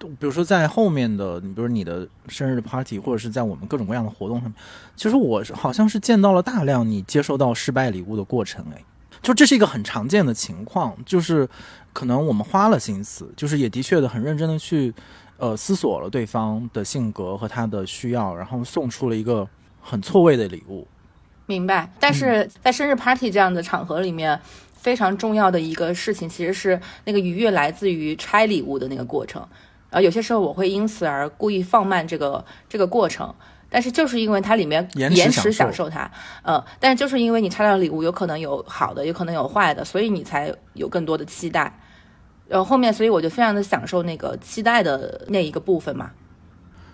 [0.08, 4.54] 比如说在后面的，你比如你的生日 party，或者是在我们各种各样的活动上面，
[4.96, 8.84] 其实我好像是见到了大量你接收到失败礼物的过程，哎，
[9.20, 11.48] 就这是一个很常见的情况，就是
[11.92, 14.92] 可能我们花了心思，就是也的确的很认真的去
[15.36, 19.48] 呃思索了对方的性格和他的需要，然后送出了一个
[19.80, 20.86] 很错位的礼物。
[21.46, 24.40] 明白，但是在生日 party 这样的场合里面，
[24.74, 29.46] 非常重要的一个事情其实是那个愉悦来自于拆礼物的那个过程。
[29.92, 33.32] 呃，有些时候我会因此而故意放慢这个这个过程，
[33.70, 36.10] 但是就是因为它里面延迟享受它，
[36.42, 41.78] 呃，但是就是因为你拆到礼物有可能有好的，有可能有坏的，所以你才有更多的期待，
[42.48, 46.10] 然后后面所以我就非常的享受那个期待的那一个部分嘛。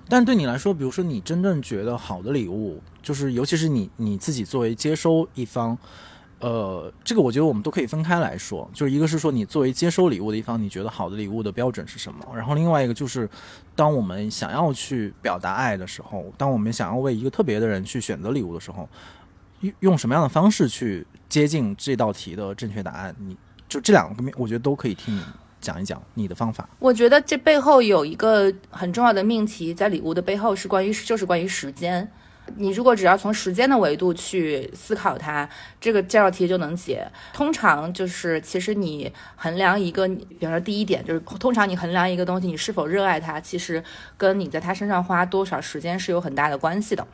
[0.08, 5.78] 但对你来说，比如说你真正觉得好的礼物，就是尤其是你你自己作为接收一方。
[6.40, 12.24] 呃，这个我觉得我们都可以分开来说，就是一个是说你作为接收礼物的一方，你觉得好的礼物的标准是什么？
[12.36, 13.28] 然后另外一个就是，
[13.74, 18.88] 当我们想要去表达爱的时候，当我们想要为一个特别的人去选择礼物的时候，
[19.62, 23.12] 用用什么样的方式去接近这道题的正确答案？
[23.18, 23.36] 你
[23.68, 25.22] 就这两个面，我觉得都可以听你
[25.60, 26.68] 讲一讲你的方法。
[26.78, 32.08] 我觉得这背后有一个很重要的命题，在礼物的背后是关于，就是关于时间。
[32.56, 35.48] 你如果只要从时间的维度去思考它，
[35.80, 37.06] 这个这道题就能解。
[37.32, 43.82] 通常就是，其实你衡量一个，比方说第一点就是，通常你衡量一个东西你是否热爱它，其实
[44.16, 47.06] 跟你在它身上花多少时间是有很大的关系的。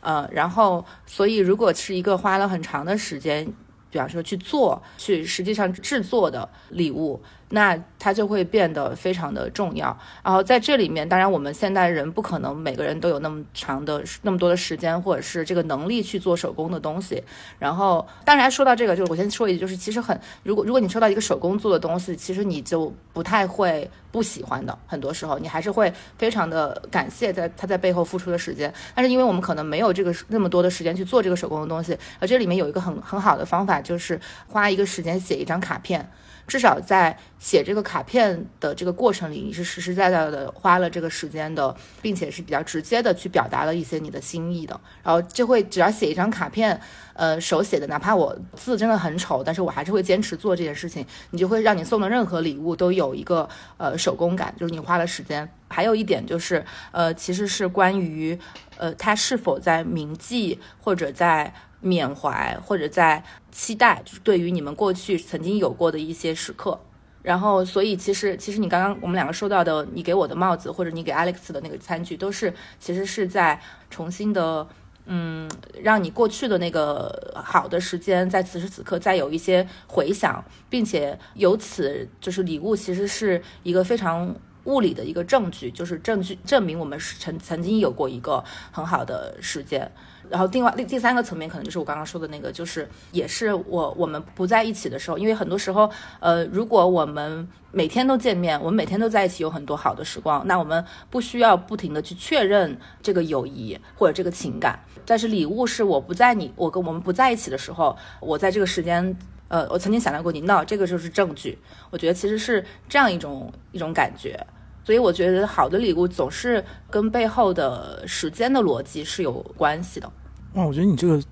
[0.00, 3.46] 呃，然后所以如果是一个花了很长的时间，
[3.90, 7.22] 比方说去做，去实际上制作的礼物。
[7.54, 9.96] 那它就会变得非常的重要。
[10.24, 17.22] 然后在这里面，当然我们现代人不可能每个人都有那么长的那么多的时间，或者是这个能力去做手工的东西。
[17.58, 24.76] 然后，当然说到这个，就是我先说一句，就是其实很，如果如果你收到一个手工做的东西，其实你就不太会不喜欢的。
[24.86, 28.72] 很多时候，你还是会非常的感谢在他在背后付出的时间。
[28.94, 36.10] 但是因为我们可能没有这个那么多的时间去做这个手工的东西，而这里面有一个很很好的方法，就是花一个时间写一张卡片。
[36.46, 44.78] 至少在写这个卡片的这个过程里，你是实实在在的花了这个时间的，并且是比较直接的去表达了一些你的心意的。
[45.02, 46.78] 然后就会只要写一张卡片，
[47.14, 51.06] 呃，手写的，哪怕我字真的很丑，但是我还是会坚持做这件事情。
[51.30, 55.48] 你就会让你送的任何礼物都有一个呃手工感，就是你花了时间。
[55.68, 58.38] 还有一点就是，呃，其实是关于
[58.76, 61.54] 呃他是否在铭记或者在。
[61.82, 66.80] 缅怀或者在期待，就是对于你们过去曾经有过的一些时刻。
[67.22, 74.66] 然后，所以其实，其实你刚刚我们两个收到的，你给我的帽子或者你给 Alex 的那个餐具，都是其实是在重新的，
[75.06, 75.48] 嗯，
[75.80, 88.42] 让你过去的那个好的时间，在此时此刻再有一些回想，并且由此就是礼物，其实是一个非常物理的一个证据，就是证据证明我们是曾曾经有过一个
[88.72, 89.92] 很好的时间。
[90.30, 104.78] 然后，另外第第三个层面可能就是我刚刚说的那个，就是也是我我们不在一起的时候，因为很多时候，呃，如果我们每天都见面，我们每天都在一起，有很多好的时光，那我们不需要不停的去确认这个友谊或者这个情感。
[105.04, 109.16] 但是礼物是我不在你我跟我们不在一起的时候，我在这个时间，
[109.48, 111.58] 呃，我曾经想到过你，那这个就是证据。
[111.90, 114.38] 我觉得其实是这样一种一种感觉，
[114.84, 120.10] 所以我觉得好的礼物总是跟背后的时间的逻辑是有关系的。
[120.54, 121.22] 哇，我觉得你这个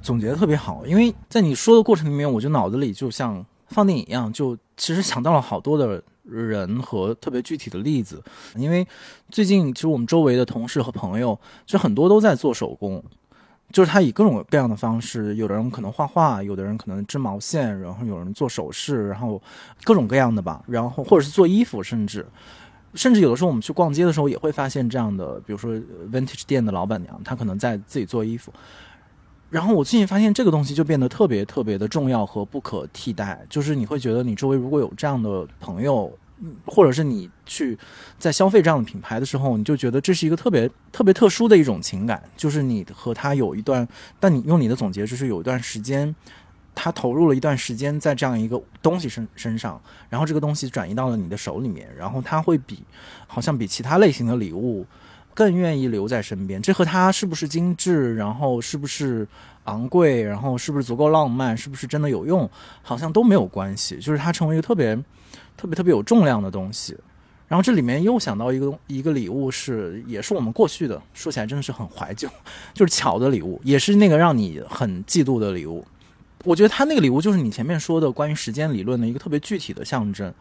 [0.00, 8.22] 总结的特别好，因为在你说的过程里面，我就脑子里就像放电影一样，就其实想到了好多的人和特别具体的例子。
[8.54, 8.86] 因为
[9.30, 13.02] 最近其实我们周围的同事和朋友，其实很多都在做手工，
[13.72, 19.42] 就是他以各种各样的方式，有的人可能画画，有的人可能织毛线，然后有人做首饰，然后
[19.82, 22.24] 各种各样的吧，然后或者是做衣服，甚至。
[22.98, 25.72] 甚至有的时候我们去逛街的时候也会发现这样的，比如说
[26.10, 28.52] vintage 店的老板娘，她可能在自己做衣服。
[29.48, 36.12] 然后我最近发现这个东西就变得特别特别的重要和不可替代，就是你会觉得你周围如果有这样的朋友，
[36.66, 37.78] 或者是你去
[38.18, 43.88] 在消费这样的品牌的时候，你就觉得这是一个特别特别特殊的一种情感，就是你和他有一段，
[44.20, 46.14] 但你用你的总结就是有一段时间，
[46.78, 52.78] 他投入了一段时间在这样一个东西身身上，然后这个东西转移到了你的手里面，然后他会比
[53.26, 54.86] 好像比其他类型的礼物。
[55.34, 59.24] 更愿意留在身边，这和它是不是精致，然后是不是
[59.66, 62.50] 昂贵，然后是不是足够浪漫，是不是真的有用，
[62.82, 63.98] 好像都没有关系。
[63.98, 64.96] 就是它成为一个特别、
[65.56, 66.98] 特别、特别有重量的东西。
[67.46, 72.28] 然后这里面又想到一个一个礼物，是也是我们过去的，说起来真的是很怀旧，
[72.74, 75.86] 就是巧的礼物，也是那个让你很嫉妒的礼物。
[76.48, 80.32] 我觉得他那个礼物就是你前面说的关于时间理论的一个特别具体的象征。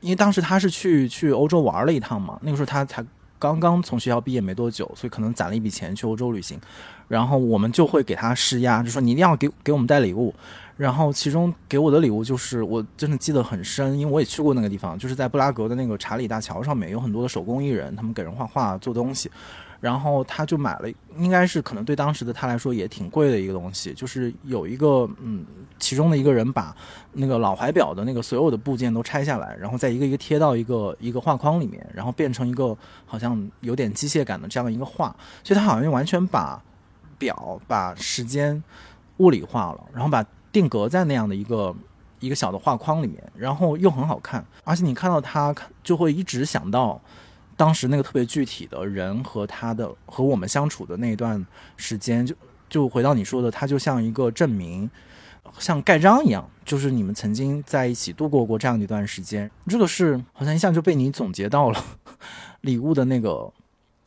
[0.00, 3.04] 因为当时他是去去欧洲玩了一趟嘛，那个时候他才。
[3.36, 6.58] 刚刚从学校毕业没多久，所以可能攒了一笔钱去欧洲旅行，
[7.08, 10.32] 然后我们就会给他施压，就说你一定要给给我们带礼物。
[10.78, 19.30] 然后其中给我的礼物就是我真的记得很深，因为我也去过那个地方，就是在布拉格的那个查理大桥上面有很多的手工艺人，他们给人画画做东西。
[19.84, 25.44] 然后他就买了，应该是可能对当时的他来说也挺贵的一个东西，就是有一个嗯，
[25.78, 26.74] 其中的一个人把
[27.12, 32.74] 那个老怀表的那个所有的部件都拆下来，然后再一个一个贴到一个一个画框里面，然后变成一个
[33.04, 36.58] 好像有点机械感的这样一个画，所以他好像完全把
[37.18, 38.64] 表把时间
[39.18, 41.76] 物理化了，然后把定格在那样的一个
[42.20, 46.98] 一个小的画框里面，然后又很好看，而且你看到它就会一直想到。
[47.56, 51.44] 当时那个特别具体的人和他的和我们相处的那一段
[51.76, 52.34] 时间，就
[52.68, 54.90] 就回到你说的，他就像一个证明，
[55.58, 59.50] 像盖章一样，就是你们曾经在一起度过过这样的一段时间。
[59.68, 61.84] 这个是好像一下就被你总结到了
[62.62, 63.52] 礼物的那个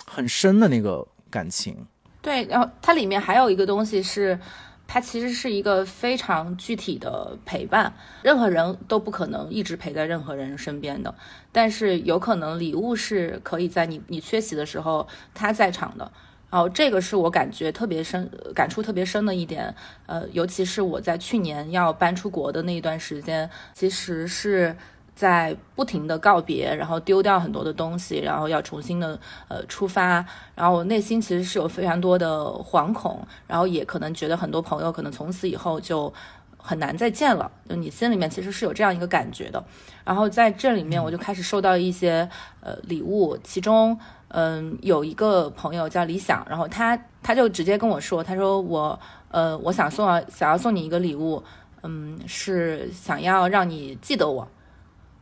[0.06, 1.86] 很深的那个感情。
[2.22, 4.40] 对，然后它里面还有一个东西是。
[4.88, 11.14] 它其实是一个非常具体的陪伴，任何人都不可能一直陪在任何人身边的，
[11.52, 16.10] 但是有可能礼物是可以在你你缺席的时候他在场的，
[16.50, 19.76] 然后这个是我感觉特别深、感触特别深的一点，
[20.06, 24.76] 呃，尤其是我在去年要搬出国的那一段时间，其实是。
[25.18, 36.14] 在不停的告别，然后丢掉很多的东西，然后要重新的呃出发，然后我内心其实是有非常多的惶恐，然后也可能觉得很多朋友可能从此以后就
[36.56, 39.64] 很难再见了，就你心里面其实是有这样一个感觉的。
[40.06, 42.30] 然后在这里面我就开始收到一些
[42.62, 43.98] 呃礼物，其中
[44.28, 49.00] 嗯有一个朋友叫李想，然后他他就直接跟我说，他说我
[49.32, 51.44] 呃我想送想要送你一个礼物，
[51.82, 54.48] 嗯是想要让你记得我。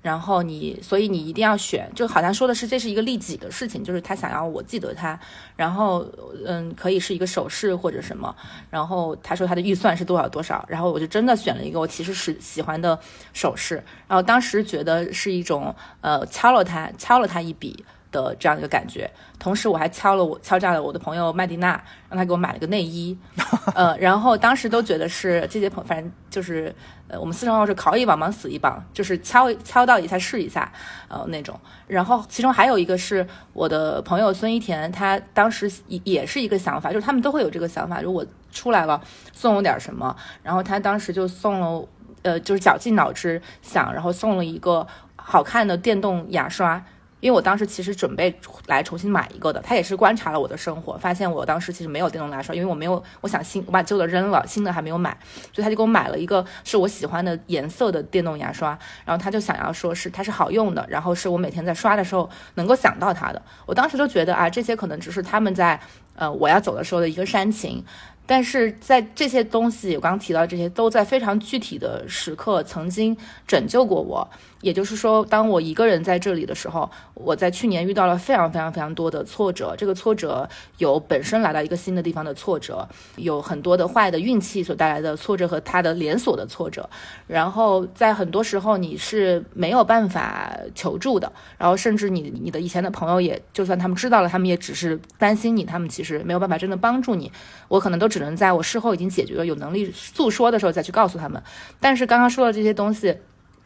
[0.06, 5.20] 然后你，所以你一定要选，就好像说的是这是一个利己的事情，就是他想要我记得他，
[5.56, 6.06] 然后
[6.46, 8.36] 嗯，可以是一个首饰或者什么，
[8.70, 13.00] 然后他说他的预算是多少多少，然后我就真的选了一个我其实是喜欢的
[13.34, 17.84] 首饰，然后当时觉得是一种呃敲了他敲了他一笔。
[18.16, 21.72] 的这样一个感觉，同时我还敲了我敲诈了我的朋友麦迪娜，
[22.10, 23.18] 让他给我买了个内衣，
[23.76, 26.74] 呃，然后当时都觉得是这些朋，反正就是
[27.10, 30.72] 呃，我们四川话是考一榜忙死一榜，就是敲敲到一下试一下，
[31.10, 31.60] 呃那种。
[31.88, 39.02] 然后其中还有一个是我的朋友孙一田，他当时也也是一个想法，就是他们都会有这个想法，如果出来了
[39.34, 41.88] 送我点什么，然后他当时就送了，
[42.22, 46.82] 呃，就是绞尽脑汁想，然后送了一个好看的电动牙刷。
[47.26, 55.18] 因为我当时其实准备来重新买一个的，他也是观察了我的生活，发现我当时其实没有电动牙刷，因为我没有，我想新，我把旧的扔了，新的还没有买，
[55.52, 65.80] 所以他就给我买了一个是我喜欢的颜色的电动牙刷，然后他就想要说是它是好用的，然后是我每天在刷的时候能够想到它的，我当时就觉得啊，这些可能只是他们在
[66.16, 67.84] 呃我要走的时候的一个煽情。
[68.26, 73.16] 但是在这些东西，我刚提到这些，都在非常具体的时刻曾经
[73.48, 74.28] 拯救过我。
[74.62, 79.76] 也就是说，当我一个人在这里的时候，我在去年遇到了非常非常非常多的挫折。
[79.78, 80.50] 这个挫折
[80.80, 86.90] 有本身来到一个新的地方的挫折，有很多的坏的运气所带来的挫折和它的连锁的挫折。
[87.28, 91.32] 然后在很多时候你是没有办法求助的。
[91.60, 97.32] 然后甚至你你的以前的朋友也，就算他们知道了，他们也只是担心你，他们其实没有办法真的帮助你。
[97.68, 101.42] 我可能都只能在我事后已经解决了、有能力诉说的时候再去告诉他们。
[101.80, 103.18] 但是刚刚说的这些东西。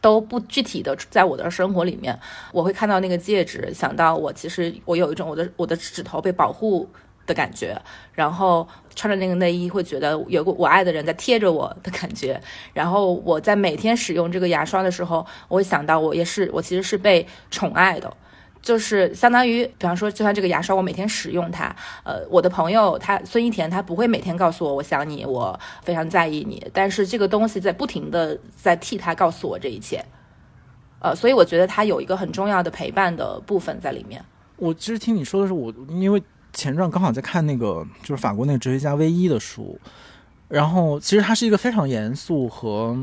[0.02, 2.18] 都不具体的在我的生活里面，
[2.52, 6.88] 我会看到那个戒指，想到我其实我有一种我的我的指头被保护
[7.26, 7.78] 的感觉，
[8.14, 12.40] 然后穿着那个内衣会觉得有个我爱的人在贴着我的感觉，
[12.72, 18.10] 然后我在每天使用这个牙刷的时候，我会想到我也是我其实是被宠爱的。
[18.62, 21.74] 就是相当于，比方说，就像这个牙刷，我每天使用它。
[22.04, 26.62] 呃，我的朋友他孙一田，他不会每天告诉我我想你，我非常在意你。
[26.72, 30.04] 但是这个东西在不停的在替他告诉我这一切。
[30.98, 34.22] 呃，所以我觉得他有一个很重要的陪伴的部分在里面。
[34.56, 39.80] 我其实听你说的是我，因为前段刚好在看那个就是法国那个哲学家威一的书，
[40.48, 42.96] 然后其实他是一个非常严肃和。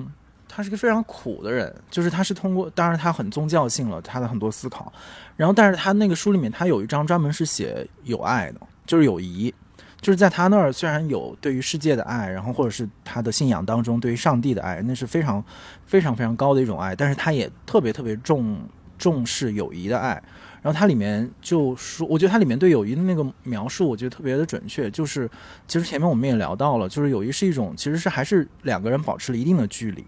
[0.58, 4.91] 他是个非常苦的人，就是他是通过，当然他很宗教性了，他的很多思考，
[5.36, 9.53] 然后但是他那个书里面他有一章专门是写友爱的，就是友谊，
[10.01, 15.45] 就是在他那儿虽然有对于世界的爱，然后或者是他的信仰当中对于上帝的爱，那是非常
[15.86, 18.58] 非常非常高的一种爱，但是他也特别特别重
[18.97, 20.20] 重视友谊的爱，
[20.64, 25.30] 然后它里面就说，我觉得它里面对友谊的那个描述，我觉得特别的准确，就是
[25.68, 30.03] 其实前面我们也聊到了，就是友谊是一种其实是还是两个人保持了一定的距离。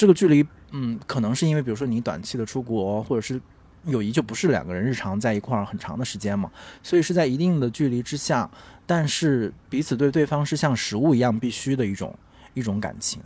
[0.00, 3.38] 这个距离，嗯，可能是因为，比如说你短期的出国，或者是
[3.84, 6.50] 友谊就不是两个人日常在一块儿很长的时间嘛，
[6.82, 8.50] 所以是在一定的距离之下，
[8.86, 12.18] 但是彼此对对方是像食物一样必须的一种
[12.54, 13.20] 一种感情。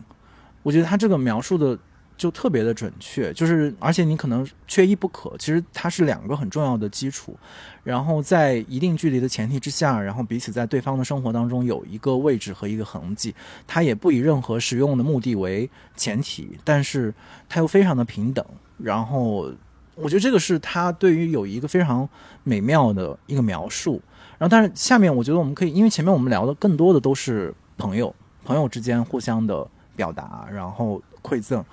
[0.64, 1.78] 我觉得他这个描述的。
[2.16, 7.36] 就特别的准确，就是而且你可能缺一不可，其实它是两个很重要的基础，
[7.82, 13.34] 然后在一定距离的前提之下，然后彼此在对方的生活当中有一个位置和一个痕迹，
[13.66, 17.12] 它也不以任何实用的目的为前提，但是
[17.48, 18.44] 它又非常的平等，
[18.78, 19.52] 然后
[19.96, 22.08] 我觉得这个是他对于有一个非常
[22.44, 24.00] 美妙的一个描述，
[24.38, 31.64] 然后但是下面我觉得我们可以，因为前面我们聊的更多的都是朋友，朋友之间互相的表达，然后馈赠。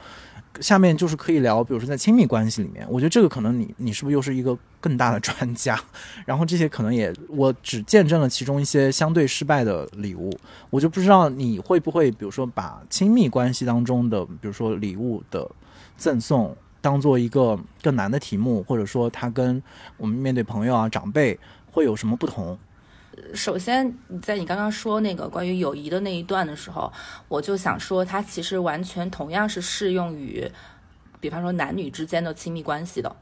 [0.59, 5.79] 下面就是可以聊，比如说在亲密关系里面，我觉得这个可能你你是不是又是一个更大的专家？
[6.25, 10.31] 然后这些可能也我只见证了其中一些相对失败的礼物，
[10.69, 15.49] 我就不知道你会不会，比如说把亲密关系当中的，比如说礼物的
[15.95, 19.61] 赠送当做一个更难的题目，或者说它跟
[19.97, 21.39] 我们面对朋友啊长辈
[21.71, 22.57] 会有什么不同？
[23.33, 26.91] 首先，在你刚刚说那个关于友谊的那一段的时候，
[27.27, 30.49] 我就想说，它其实完全同样是适用于，
[31.19, 33.15] 比方说男女之间的亲密关系的。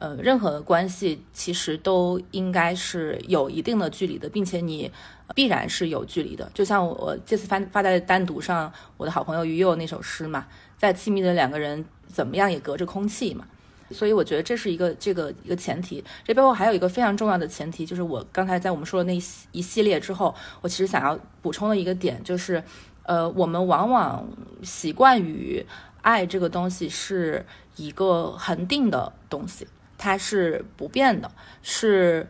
[0.00, 4.92] 呃，任何关系其实都应该是有一定的距离的，并且你
[5.34, 6.48] 必然是有距离的。
[6.54, 13.44] 就像我这次发发在单独上我的好朋友于佑那首诗嘛，再亲密的两个人，怎么样也隔着空气嘛。
[13.90, 19.20] 所以我觉得这是一个这个一个前提，这背后还有一个非常重要的前提，就是我刚才在我们说的那
[19.52, 22.62] 一系列之后，我其实想要补充的一个点就是，
[23.04, 24.28] 呃，我们往往
[24.62, 25.64] 习惯于
[26.02, 27.44] 爱这个东西是
[27.76, 29.66] 一个恒定的东西，
[29.96, 31.30] 它是不变的，
[31.62, 32.26] 是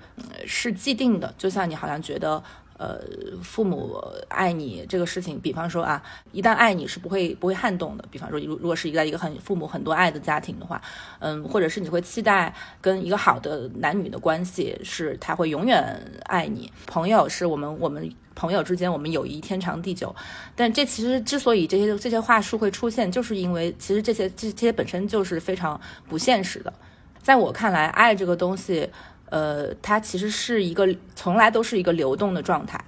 [0.47, 2.43] 是既定的，就像你好像觉得。
[2.79, 3.01] 呃，
[3.43, 6.01] 父母爱你这个事情，比方说啊，
[6.31, 8.05] 一旦爱你是不会不会撼动的。
[8.09, 10.81] 比方说，如如果是一个一个很父母很多爱的家庭的话，
[11.19, 16.73] 嗯，或者是你会期待跟一个好的男女的关系，是他会永远爱你。
[16.87, 20.15] 朋友是我们我们朋友之间我们友谊天长地久，
[20.55, 26.73] 但这其实之所以这些这些话术会出现，就是因为其实这些这这些本身就是非常不现实的。
[27.21, 28.89] 在我看来，爱这个东西。
[29.31, 32.83] 呃，它其实是一个从来都是一个流动的状态，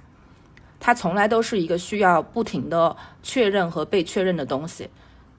[0.79, 4.89] 它从来都是一个需要不停的确认和被确认的东西。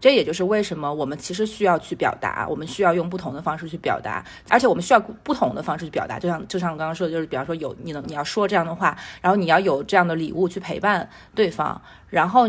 [0.00, 6.18] 这也就是为什么我们其实需要去表达，我们需要用不同的方式去表达，而且我们需要不同的方式去表达。
[6.18, 12.48] 就像就像我刚刚说的，就是比方说有你能你要说这样的话，然后你要有这样的礼物去陪伴对方，然后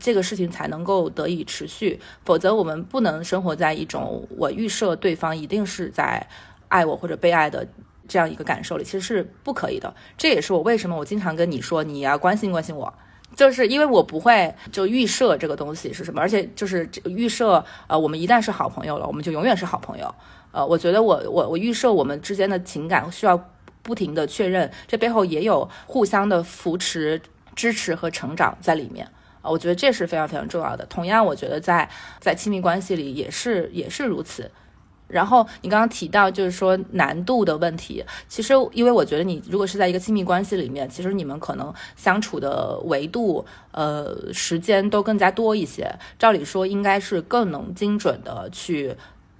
[0.00, 2.00] 这个事情才能够得以持续。
[2.24, 6.26] 否则，我们不能生活在一种我预设对方一定是在
[6.68, 7.68] 爱我或者被爱的。
[8.06, 12.92] 这样一个感受里其实是不可以的，这也是我为什么我经常跟你说你要关心关心我，
[13.34, 20.14] 就是因为我不会就预设这个东西是什么，而且就是预设呃我们一旦是好朋友了，我们就永远是好朋友。
[20.52, 23.50] 呃，我觉得我我我预设我们之间的情感需要
[23.82, 27.20] 不停的确认，这背后也有互相的扶持、
[27.56, 29.04] 支持和成长在里面
[29.42, 30.86] 啊，我觉得这是非常非常重要的。
[30.86, 31.88] 同样，我觉得在
[32.20, 34.48] 在亲密关系里也是也是如此。
[35.14, 45.88] 然后你刚刚提到就是说难度的问题，其实因为我觉得你如果是在一个亲密关系里面，其实你们可能相处的维度、呃时间都更加多一些。
[46.18, 48.96] 照理说应该是更能精准的去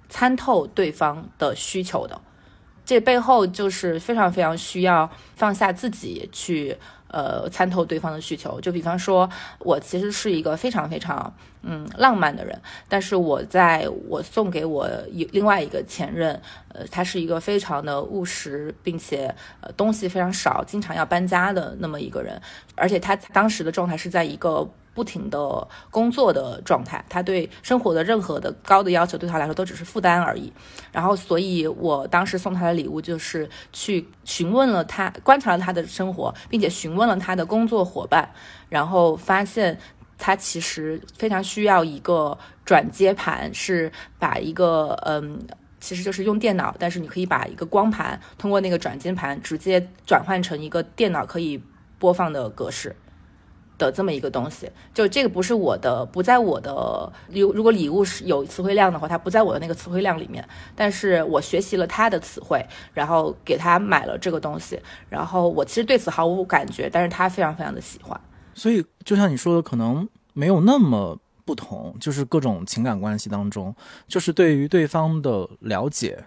[0.07, 2.21] 参透对方的需求的，
[2.85, 6.77] 这背后就是非常非常需要放下自己去。
[7.07, 9.29] 呃，参透对方的需求，就比方说，
[9.59, 22.41] 我其实是一个非常非常嗯浪漫的人，但是我在我送给我一另外一个前任，呃，他是一个非常的务实，并且呃东西非常少，经常要搬家的那么一个人，
[22.75, 30.51] 而且他当时的状态是在一个不停的工作的状态，他对生活的任何的高的要求对他来说都只是负担而已。
[30.91, 38.27] 然后，所以我当时送他的礼物就是去询问了他，观察了他的生活，并且询问了他的工作伙伴，
[38.69, 39.77] 然后发现
[40.17, 45.39] 他其实非常需要一个转接盘，是把一个嗯。
[45.77, 51.61] 其实就是用电脑，但是你可以把一个光盘通过那个转接盘直接转换成一个电脑可以
[51.99, 52.95] 播放的格式
[53.77, 54.69] 的这么一个东西。
[54.93, 57.11] 就这个不是我的，不在我的。
[57.29, 60.47] 如如果礼物是有词汇量的话，它不在我的那个词汇量里面。
[60.75, 68.19] 但是我学习了他的词汇，然后给他买了这个东西，然后我其实对此毫无感觉，但是他非常非常的喜欢。
[68.53, 71.19] 所以就像你说的，可能没有那么。
[71.47, 73.75] 不同就是各种情感关系当中，
[74.07, 76.25] 就是对于对方的了解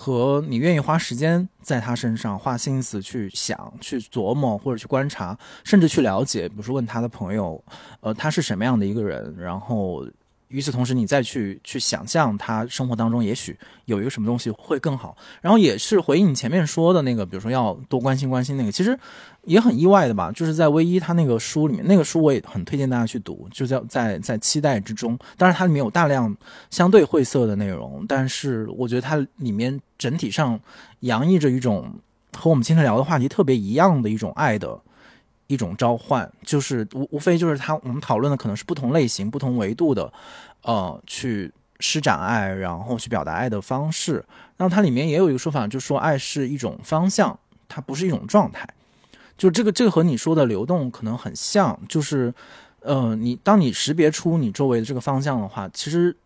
[0.00, 7.60] 和你愿意花时间在他身上花心思去想、去琢磨或者去观察，甚至去了解，比如说问他的朋友，
[7.98, 10.06] 呃，他是什么样的一个人，然后。
[10.48, 18.98] 与此同时，你再去去想象他生活当中也许有一个什么东西会更好，然后也是回应你前面说的那个，比如说要多关心关心那个，其实
[19.44, 20.32] 也很意外的吧。
[20.32, 25.18] 就是在唯一他那个书里面，那个书我也很推荐大家去读，就叫在在期待之中。
[25.36, 26.34] 当然它里面有大量
[26.70, 30.58] 相对晦涩的内容，但是我觉得它里面整体上
[31.00, 31.94] 洋溢着一种
[32.36, 34.80] 和我们今天聊的话题特别一样的一种爱的。
[35.48, 40.12] 一种召唤，就是无无非就是他我们讨论的可能是不同类型、不同维度的，
[40.62, 44.24] 呃，去施展爱，然后去表达爱的方式。
[44.58, 47.38] 那它里面也有一个说法，就说爱是一种方向，
[47.68, 48.68] 它不是一种状态。
[49.36, 52.32] 就这个，这个和你说的流动可能很像，就是，
[52.80, 56.16] 呃，你当你识别出你周围的这个方向的话，其实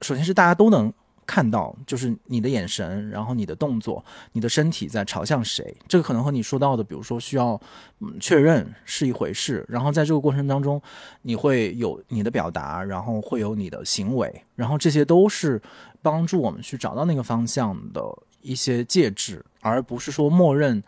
[0.00, 0.92] 首先是大家都能。
[1.30, 7.52] 看到就是你的眼神，然后你的动作，你的身体在朝向谁，这个可能和你说到的，比如说需要
[8.00, 9.64] 嗯确认是一回事。
[9.68, 10.82] 然后在这个过程当中，
[11.22, 15.62] 你会有你的表达，然后会有你的行为，然后这些都是
[16.02, 18.02] 帮助我们去找到那个方向的
[18.42, 20.82] 一些介质，而不是说默认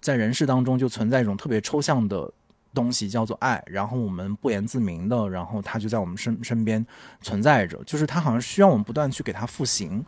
[0.00, 2.32] 在人世当中就存在一种特别抽象的。
[2.74, 6.84] 东西叫做爱，然后我们不言自明的，然后它就在我们身身边
[7.20, 10.02] 存在着，就是它好像需要我们不断去给它复形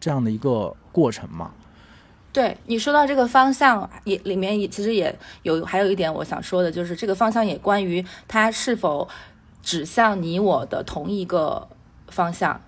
[0.00, 1.52] 这样的一个过程嘛。
[2.32, 9.08] 对你说到这个方向也里面也其实也有还有一点我想说的，就是这个方向也关于它是否
[9.62, 11.68] 指向你我的同一个
[12.08, 12.60] 方向，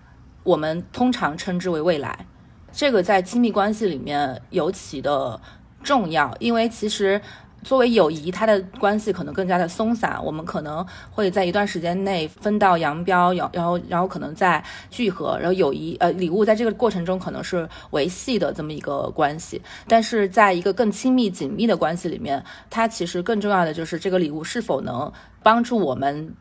[0.45, 2.27] 我们通常称之为未来。
[2.71, 5.41] 这个在亲密关系里面尤其的
[5.83, 7.21] 重要，因为其实。
[7.63, 10.19] 作为友谊，它的关系可能更加的松散。
[10.25, 19.63] 我们可能会在一段时间内分道扬镳，然后然后可能再聚合，然后友谊呃礼物在这个过程中可能是维系的这么一个关系。
[19.87, 26.35] 但是在一个更亲密紧密的关系里面，它其实更重要的就是这个礼物是否能帮助我们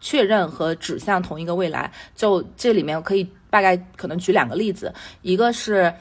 [0.00, 1.90] 确认和指向同一个未来。
[2.14, 5.92] 就这里面可以大概可能举两个例子，一个是。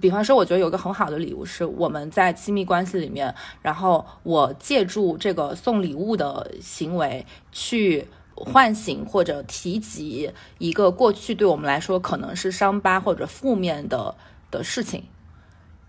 [0.00, 14.14] 比方说，我觉得有一个很好的礼物是我们在亲密关系里面，然后我借助这个送礼物的行为去唤醒或者提及一个过去对我们来说可能是伤疤或者负面的
[14.50, 15.04] 的事情，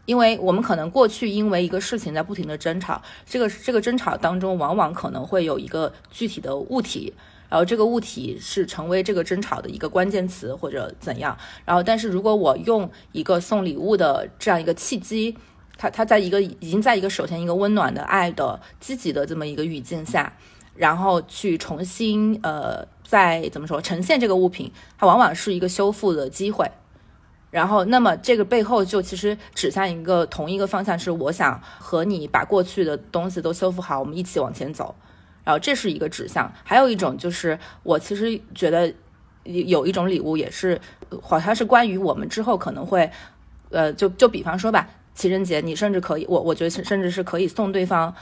[0.05, 7.13] 因为我们可能过去因为一个事情在不停的争吵，这个这个争吵当中往往可能会有一个具体的物体。
[7.53, 11.37] 然后这个物体是成为这个争吵的一个关键词或者怎样。
[11.63, 15.37] 然后，但是如果我用一个送礼物的这样一个契机，
[15.77, 20.33] 它它在一个已经在一个首先一个温暖的爱的积极的这么一个语境下，
[20.75, 26.71] 然后去重新呃再怎么说呈现这个物品，它往往是一个修复的机会。
[27.51, 34.95] 然后，那么这个背后就其实指向一个同一个方向，是我想和你把过去的东西都修复好，我们一起往前走。
[35.43, 38.93] 然后这是一个指向，还有一种就是我其实觉得
[39.43, 40.79] 有一种礼物也是，
[41.21, 43.11] 好像是关于我们之后可能会，
[43.69, 48.15] 呃，就就比方说吧，情人节你甚至可以，我我觉得甚至是可以送对方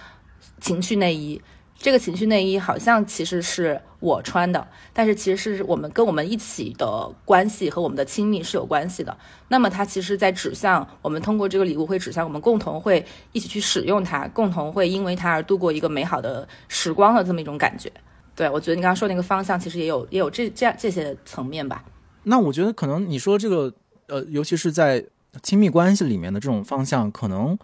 [0.59, 1.41] 情趣内衣。
[1.81, 9.17] 这个情趣内衣好像其实是我穿的，但是其实是我们跟我们一起的关系和我们的亲密是有关系的。
[9.47, 17.91] 那么它其实在指向我们通过这个礼物会指向我们共同会一起去使用它，共同会因为它而度过一个美好的时光的这么一种感觉。
[18.35, 21.83] 对我觉得你刚刚说那个方向其实也有也有这这样这些层面吧。
[22.23, 23.73] 那我觉得可能你说这个
[24.07, 25.03] 呃，尤其是在
[25.41, 27.57] 亲密关系里面的这种方向，可能。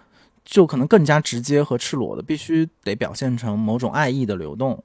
[0.48, 4.82] 就可能更加直接和赤裸的，必须得表现成某种爱意的流动，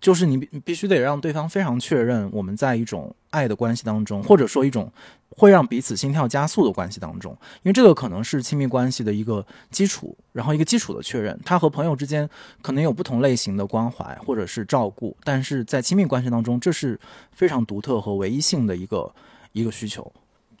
[0.00, 4.92] 就是你必须得让对方非常确认我们在一种爱的关系当中，或者说一种
[5.30, 7.30] 会让彼此心跳加速的关系当中，
[7.62, 11.38] 因为这个可能是亲密关系的一个基础，然后一个基础的确认。
[11.44, 12.28] 他和朋友之间
[12.60, 16.98] 可能有不同类型的关怀或者是照顾，但是在亲密关系当中，这是
[17.30, 19.14] 非常独特和唯一性的一个
[19.52, 20.12] 一个需求。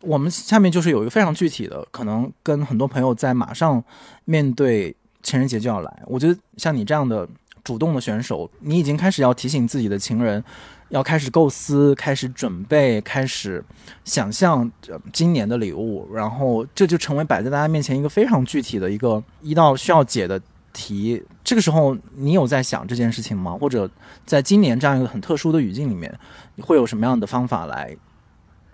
[0.02, 3.82] 我们下面就是有一个非常具体的，可能跟很多朋友在马上
[4.24, 7.28] 面对情人节就要来，我觉得像你这样的。
[7.64, 10.42] 主动的选手，你已经开始要提醒自己的情人，
[10.88, 13.64] 要开始构思、开始准备、开始
[14.04, 14.68] 想象
[15.12, 20.42] 今年的礼物，然后这就成为摆在大家面前一个非常具体的一个一道需要解的
[20.72, 21.22] 题。
[21.44, 23.56] 这个时候，你有在想这件事情吗？
[23.56, 23.88] 或者
[24.26, 26.12] 在今年这样一个很特殊的语境里面，
[26.56, 27.96] 你会有什么样的方法来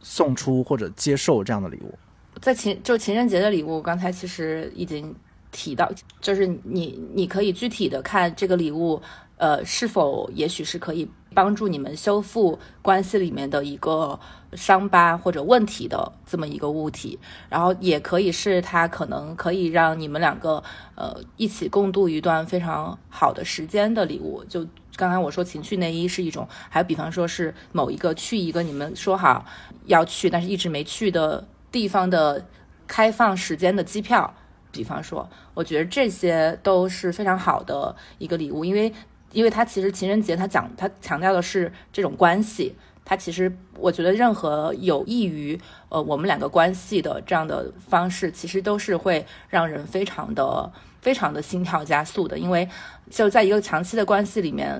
[0.00, 1.98] 送出或者接受这样的礼物？
[2.40, 5.14] 在情就情人节的礼物，刚才其实已经。
[5.50, 5.90] 提到
[6.20, 9.00] 就是你，你可以具体的看这个礼物，
[9.38, 14.20] 呃，是否也许是可以帮助你们修复关系里面的一个
[14.52, 17.18] 伤疤或者问题的这么一个物体，
[17.48, 20.62] 然后也可以是它可能可以让你们两个
[20.94, 24.44] 呃一起共度一段非常好的时间的礼物。
[24.50, 24.66] 就
[24.98, 29.46] 刚刚我说情趣内衣是一种，还有比方说是某一个去一个你们说好
[29.86, 32.44] 要去但是一直没去的地方的
[32.88, 34.34] 开放时间的机票。
[34.72, 38.92] 比方说，我觉得这些都是非常好的一个礼物，因为，
[39.32, 42.74] 因为它其实情人节，它讲它强调的是这种关系，
[43.08, 52.68] 它其实我觉得任何有益于呃我们两个关系的这样的方式，其实都是会让人非常的非常的心跳加速的，因为
[53.10, 54.78] 就在一个长期的关系里面，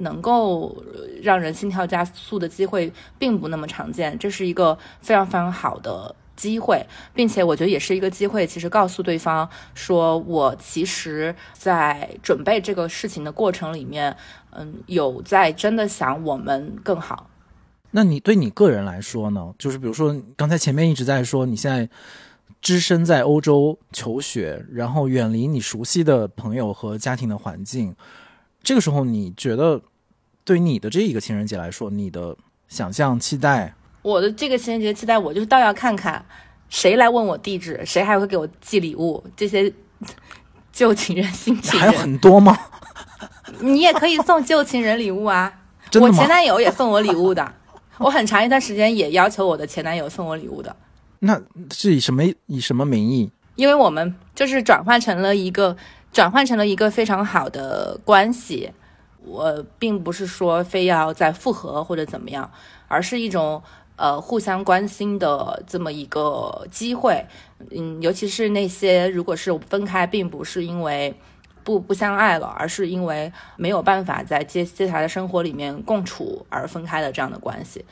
[0.00, 0.76] 能够
[1.22, 6.14] 让人心跳加速的机会并不那么常见，这是一个非常非常好的。
[6.36, 8.46] 机会，并且我觉得也是一个机会。
[8.46, 14.16] 其实告诉对方说，我其实，在准备这个事情的过程里面，
[14.52, 17.29] 嗯，有在真的想我们更好。
[17.92, 19.52] 那你对你个人来说呢？
[19.58, 21.88] 就是比如说，刚才前面一直在说，你现在
[22.60, 27.94] 只身在欧洲求学，然后远离你熟悉的朋友和家庭的环境，
[28.62, 29.82] 这个时候，你觉得
[30.44, 32.36] 对你的这一个情人节来说，你的
[32.68, 33.74] 想象、期待？
[34.02, 36.24] 我的这个情人节期待，我就是倒要看看
[36.68, 39.22] 谁来问我地址，谁还会给我寄礼物。
[39.36, 39.72] 这些
[40.72, 42.56] 旧情人、新情人还有很多吗？
[43.60, 45.52] 你也可以送旧情人礼物啊！
[46.00, 47.52] 我前男友也送我礼物的，
[48.00, 50.74] 我很长一段时间也要求我的前男友送我礼物的。
[51.20, 51.40] 那
[51.70, 53.30] 是以什么以什么名义？
[53.54, 55.76] 因为我们就是转换成了一个
[56.12, 58.72] 转换成了一个非常好的关系。
[59.24, 62.50] 我并不是说非要再复合或者怎么样，
[62.88, 63.62] 而是一种。
[63.96, 67.22] 呃，互相关心的这么一个机会，
[67.70, 71.14] 嗯，尤其是那些如果是分开，并不是因为
[71.64, 77.84] 不不相爱了，而是因为没有办法在接接下来的生活里面共处而分开的这样的关系，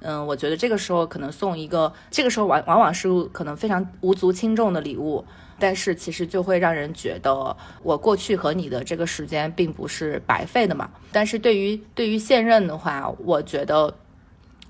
[0.00, 5.24] 嗯，我觉得这个时候可能送一个，这个时候往往往是可能非常无足轻重的礼物，
[5.58, 10.90] 但是其实就会让人觉得我过去和你的这个时间并不是白费的嘛。
[11.12, 13.94] 但是对于对于现任的话，我觉得。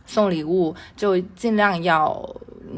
[0.09, 2.29] 送礼物就尽量要，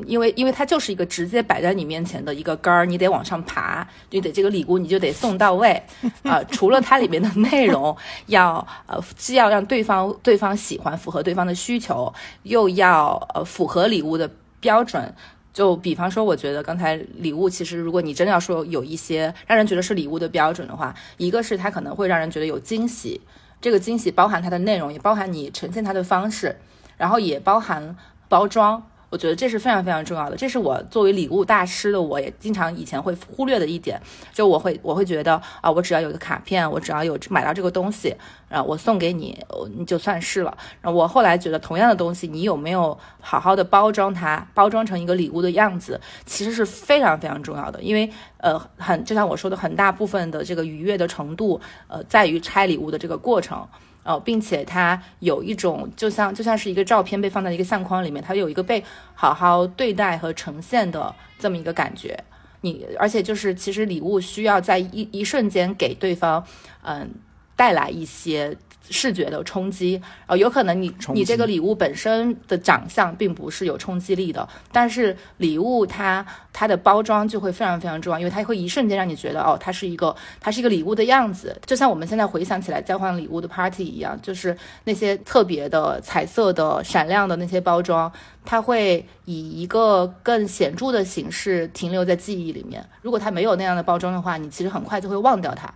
[0.05, 5.81] 因为因为它就是一个直接摆在你面前的一个杆儿，你得往上爬，你得这个礼物你就得送到位
[6.25, 6.43] 啊。
[6.51, 12.13] 除了它里面的内容 要呃，既要让对方对方喜欢，符合对方的需求，
[12.43, 14.29] 又要呃符合礼物的
[14.59, 15.15] 标准。
[15.53, 23.21] 就比方说，我觉得刚才礼物其实，如果你真的要说有一些让人觉得是礼物的标准的话，一个是它可能会让人觉得有惊喜，
[23.61, 26.57] 这个惊喜包含它的内容，也包含你呈现它的方式。
[27.01, 27.97] 然后也包含
[28.29, 30.37] 包装，我觉得这是非常非常重要的。
[30.37, 33.99] 这是我作为礼物大师的，我也经常以前会忽略的一点。
[34.35, 38.15] 就我会我会觉得啊，我只要有一个卡片，我只要有买到这个东西，
[38.51, 39.43] 然后我送给你，
[39.75, 40.55] 你就算是了。
[40.83, 47.81] 然我后来觉得，同样的东西，你有没有好好的包装它，包装成一个礼物的样子，其实是非常非常重要的。
[47.81, 53.67] 因为呃，很就像我说的，很大部分的这个愉悦的程度，呃，在于拆礼物的这个过程。
[54.03, 58.83] 哦，并且它有一种，就像就像是一个照片被放在一个相框里面，它有一个被
[59.15, 62.23] 好好对待和呈现的这么一个感觉。
[62.63, 66.45] 你而且就是，其实礼物需要在一一瞬间给对方，
[66.83, 67.11] 嗯，
[67.57, 68.57] 带来一些。
[68.91, 88.11] 视觉的冲击，呃，有可能你你这个礼物本身的长相并不是有冲击力的，但是礼物它它的包装就会非常非常重要，因为它会一瞬间让你觉得哦，它是一个它是一个礼物的样子，就像我们现在回想起来交换礼物的 party 一样，就是那些特别的彩色的闪亮的那些包装，
[88.45, 92.85] 它会以一个更显著的形式停留在记忆里面。
[93.03, 95.73] 如果它没有那样的包装的话，你其实很快就会忘掉它。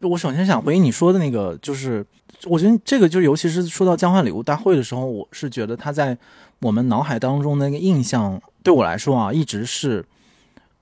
[0.00, 2.04] 我首先想回应你说的那个，就是
[2.44, 6.16] 我觉得这个就，尤其是说到交换礼物大会的时候，我是觉得他在
[6.60, 10.04] 我们脑海当中那个印象，对我来说啊，一直是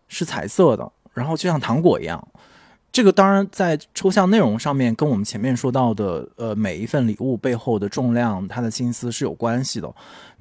[0.09, 2.27] 是彩色的，然后就像糖果一样。
[2.91, 9.91] 这个当然在抽象内容上面，跟我们前面说到的，呃，每一份礼物背后的重量，他的心思是有关系的。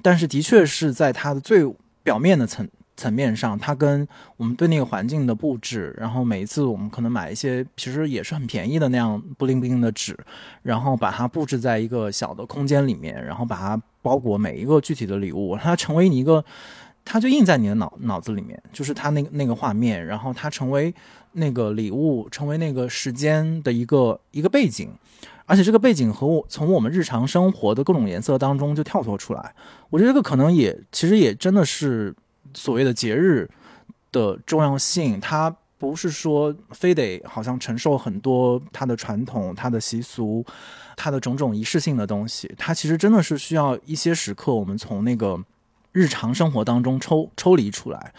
[0.02, 1.64] 但是的确是在它的最
[2.02, 10.16] 表面的层层面上，它跟我们对那个环境的布置，然后每一次我们可能买一些其实也是很便宜的那样不灵不灵的纸，
[10.62, 16.44] 然后把它布置在一个小的空间里面，然后把它包裹每一个具体的礼物，它成为你一个，
[17.04, 20.94] 它就印在你的脑脑子里面，就是它那个那个画面，然后它成为。
[21.34, 24.90] 那个礼物成为那个时间的一个一个背景，
[25.46, 29.54] 而且这个背景和我从我们日常生活的各种颜色当中就跳脱出来。
[29.88, 32.14] 我觉得这个可能也其实也真的是
[32.54, 33.48] 所谓的节日
[34.10, 40.44] 的重要性，它不是说非得好像承受很多它的传统、它的习俗、
[40.96, 45.38] 它的种种仪式性的东西，它其实真的是需要一些时刻，我们从那个
[45.92, 48.12] 日常生活当中抽抽离出来。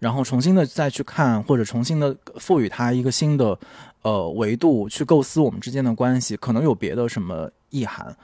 [0.00, 3.58] 然后重新的再去看，或者重新的赋予它一个新的
[4.02, 8.14] 呃维度，去构思我们之间的关系，可能有别的什么意涵。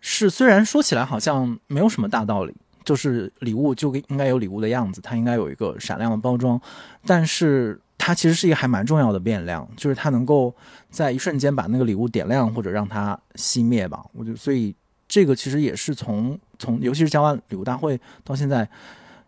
[0.00, 2.54] 是虽然说起来好像没有什么大道理，
[2.84, 6.60] 就是礼物就应该有礼物的样子，它应该有一个闪亮的包装，
[7.04, 10.54] 但是它其实是一个还蛮重要的变量，就是它能够
[10.90, 14.04] 在一瞬间把那个礼物点亮，或者让它熄灭吧。
[14.12, 14.74] 我就，所以
[15.06, 18.68] 这个其实也是从从尤其是交换礼物大会到现在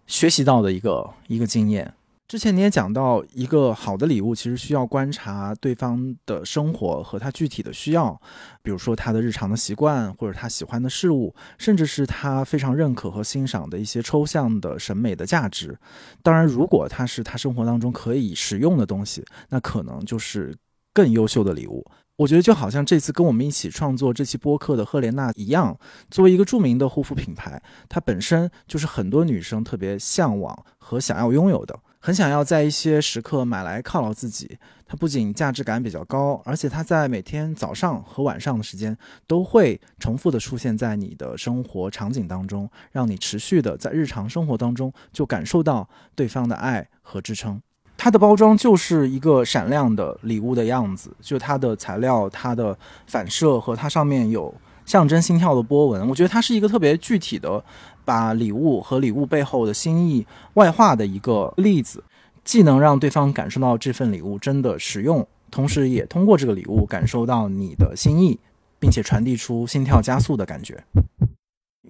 [0.07, 1.93] 学习到的一个一个经验。
[2.33, 8.19] 之前你也讲到，一个好的礼物其实需要观察对方的生活和他具体的需要，
[8.63, 15.79] 比如说他的日常的习惯，或者他喜欢的事物，甚至是他非常认可和欣赏的一些抽象的审美的价值。
[16.23, 20.57] 当然，如果他是他生活当中可以使用的东西，那可能就是
[20.95, 21.85] 更优秀的礼物。
[22.17, 25.79] 我觉得就好像这次跟我们一起创作这期播客的赫莲娜一样，
[26.11, 31.79] 作为一个著名的护肤品牌，它本身就是很多女生特别向往和想要拥有的。
[32.05, 38.99] 很想要在一些时刻买来犒劳自己，它不仅价值感比较高，而且它在每天早上和晚上的时间
[39.29, 47.63] 都会重复的出现在你的生活场景当中，让你持续的在日常生活当中就感受到对方的爱和支撑。
[47.97, 52.77] 它的包装就是一个闪亮的礼物的样子，就它的材料、它的
[53.07, 54.53] 反射和它上面有
[54.85, 57.65] 象征心跳的波纹，我觉得它是一个特别具体的。
[58.05, 62.03] 把礼物和礼物背后的心意外化的一个例子，
[62.45, 68.39] 既能让对方感受到这份礼物真的实用，同时也通过这个礼物感受到你的心意，
[68.79, 70.83] 并且传递出心跳加速的感觉。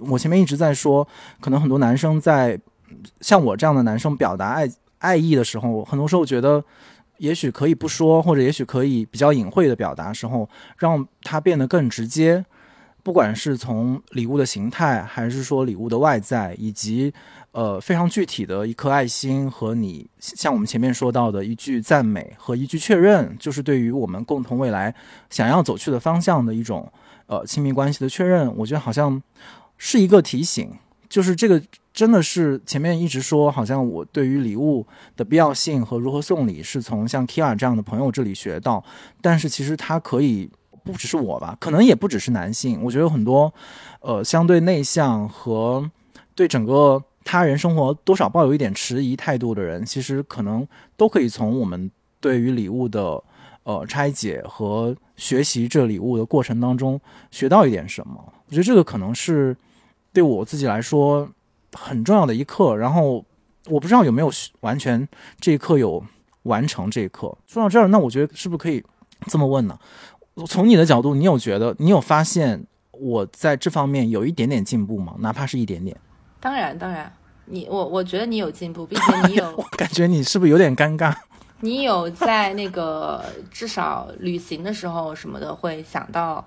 [0.09, 1.07] 我前面一直在说，
[1.41, 2.61] 可能很多男生在
[3.21, 6.65] 像我这样的男生表达爱爱意的时候，很多时候觉得，
[7.19, 12.45] 也许可以不说，或者也许可以比较隐晦的表达时候，让它变得更直接。
[13.03, 17.13] 不管是从礼物的形态，还是说礼物的外在，以及
[17.51, 24.95] 呃非常具体的一颗爱心和你像我们前面说到的一句赞美和一句确认，就是对于我们共同未来
[25.31, 26.91] 想要走去的方向的一种
[27.27, 29.21] 呃亲密关系的确认，我觉得好像
[29.77, 30.71] 是一个提醒，
[31.09, 31.61] 就是这个
[31.93, 34.87] 真的是前面一直说，好像我对于礼物
[35.17, 38.85] 的必要性和如何送礼是从像 Kia 这样的朋友这里学到，
[39.21, 40.49] 但是其实它可以。
[40.85, 42.81] 不只是我吧，可能也不只是男性。
[42.83, 43.53] 我觉得有很多，
[44.01, 45.91] 呃，相对内向和
[46.35, 50.67] 对整个他人生活多少抱有一点迟疑态度的人，其实可能
[50.97, 53.23] 都可以从我们对于礼物的
[53.63, 58.33] 呃拆解和学习这礼物的过程当中学到一点什么。
[58.47, 59.57] 我觉得这个可能是
[60.13, 61.29] 对我自己来说
[61.73, 62.77] 很重要的一课。
[62.77, 63.25] 然后
[63.69, 64.31] 我不知道有没有
[64.61, 65.09] 完全
[65.39, 66.05] 这一课有
[66.43, 67.37] 完成这一课。
[67.47, 68.83] 说到这儿，那我觉得是不是可以
[69.29, 69.79] 这么问呢？
[70.47, 75.15] 从你的角度，你有觉得你有发现我在这方面有一点点进步吗？
[75.21, 75.97] 哪怕是一点点。
[76.41, 77.13] 当然，当然，
[77.47, 79.45] 你我我觉得你有进步，并且你有。
[79.57, 81.15] 我感觉你是不是有点尴尬？
[81.61, 86.45] 你有在那个至少旅行的时候什么的会想到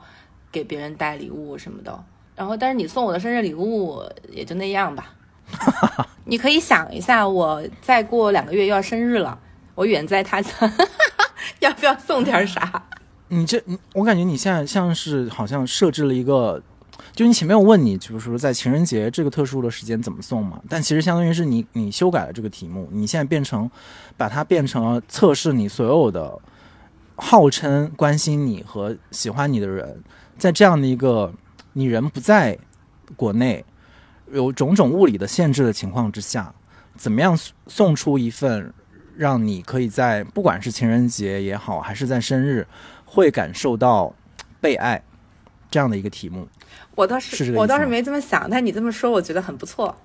[0.51, 2.03] 给别人带礼物什么的，
[2.35, 5.13] 然后但是你送我的生日礼物也就那样吧。
[6.25, 9.39] 你可以想一下，我再过两个月又要生日了，
[9.75, 10.69] 我远在他乡，
[11.59, 12.83] 要不要送点啥？
[13.35, 13.61] 你这，
[13.93, 16.61] 我感觉你现在像是好像设置了一个，
[17.11, 20.61] 就你前面我问你，就是说在情人节这个特殊的时间怎么送嘛？
[20.69, 23.69] 但其实相当于是你你修改了这个题目，你现在变成
[24.15, 26.39] 把它变成了测试你所有的
[27.17, 30.01] 号称关心你和喜欢你的人，
[30.37, 31.33] 在这样的一个
[31.73, 32.57] 你人不在
[33.15, 33.65] 国内，
[34.31, 36.53] 有种种物理的限制的情况之下，
[36.95, 38.73] 怎么样送出一份
[39.17, 42.65] 让你可以在不管是情人节也好，还是在生日。
[43.05, 44.13] 会感受到
[44.59, 45.01] 被爱
[45.71, 46.47] 这样的一个题目。
[46.95, 49.95] 我倒是这个我倒是没这么想，但你这么说，我觉得很不错。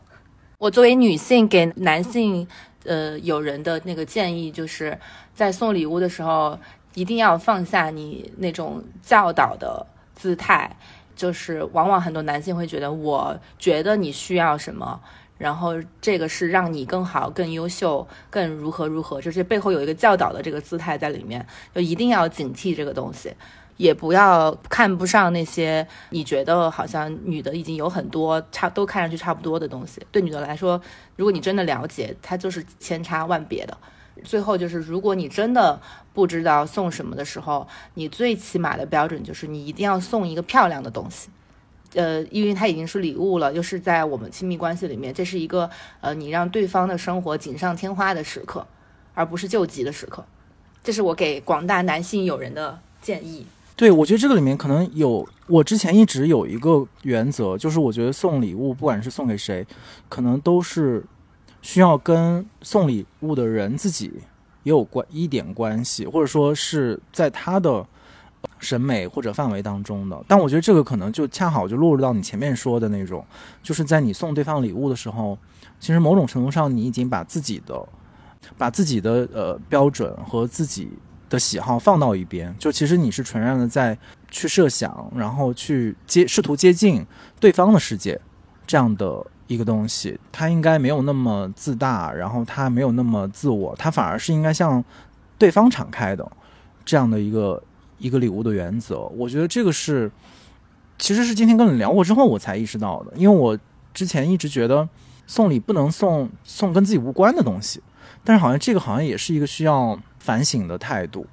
[0.58, 2.46] 我作为女性给男性
[2.84, 4.96] 呃友人的那个建议，就是
[5.34, 6.58] 在送礼物的时候，
[6.94, 10.76] 一定要放下你那种教导的姿态。
[11.16, 14.98] 就是往往很多男性会觉得，我觉得你需要什么，
[15.40, 15.72] 然后
[16.02, 23.32] 这个是让你更好、更优秀、更如何如何，就是背后有一个教导的这个姿态在里面，就一定要警惕这个东西。
[23.78, 30.02] 也不要看不上那些你觉得好像女的已经有很多差都看上去差不多的东西。
[30.12, 30.78] 对女的来说，
[31.16, 33.74] 如果你真的了解，它就是千差万别的。
[34.22, 35.80] 最后就是，如果你真的
[36.12, 41.30] 不知道送什么的时候，你最起码的标准就是你一定要送一个漂亮的东西。
[41.94, 45.68] 呃，因为它已经是礼物了，又是在我们亲密关系里面，这是一个
[46.00, 48.66] 呃你让对方的生活锦上添花的时刻，
[49.14, 50.24] 而不是救急的时刻。
[50.82, 53.46] 这是我给广大男性友人的建议。
[53.76, 59.66] 对，我觉得这个里面可能有，我之前一直有一个原则，就是我觉得送礼物，不管是送给谁，
[60.08, 61.02] 可能都是
[61.62, 64.12] 需要跟送礼物的人自己
[64.64, 67.86] 也有关一点关系，或者说是在他的
[68.60, 70.22] 审美或者范围当中的。
[70.28, 73.24] 但我觉得这个可能就恰好就落入到你前面说的那种，
[73.62, 75.36] 就是在你送对方礼物的时候，
[75.80, 77.84] 其实某种程度上你已经把自己的
[78.56, 80.90] 把自己的呃标准和自己
[81.28, 83.96] 的喜好放到一边，就其实你是纯然的在
[84.30, 87.04] 去设想，然后去接试图接近
[87.38, 88.20] 对方的世界
[88.66, 94.84] 这样的一个东西，他应该没有那么自大，然后他没有那么自我，他反而是应该向
[95.38, 96.30] 对方敞开的
[96.84, 97.62] 这样的一个
[98.00, 99.02] 一个礼物的原则。
[99.16, 100.10] 我觉得这个是
[100.98, 103.56] 其实是今天跟你聊过之后我才意识到的，因为我
[103.94, 104.88] 之前一直觉得
[105.26, 107.80] 送礼不能送送跟自己无关的东西，
[108.24, 111.26] 但是好像这个好像也是一个需要反省的态度。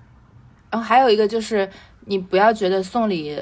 [0.69, 1.69] 然后还有一个就是，
[2.05, 3.41] 你不要觉得送礼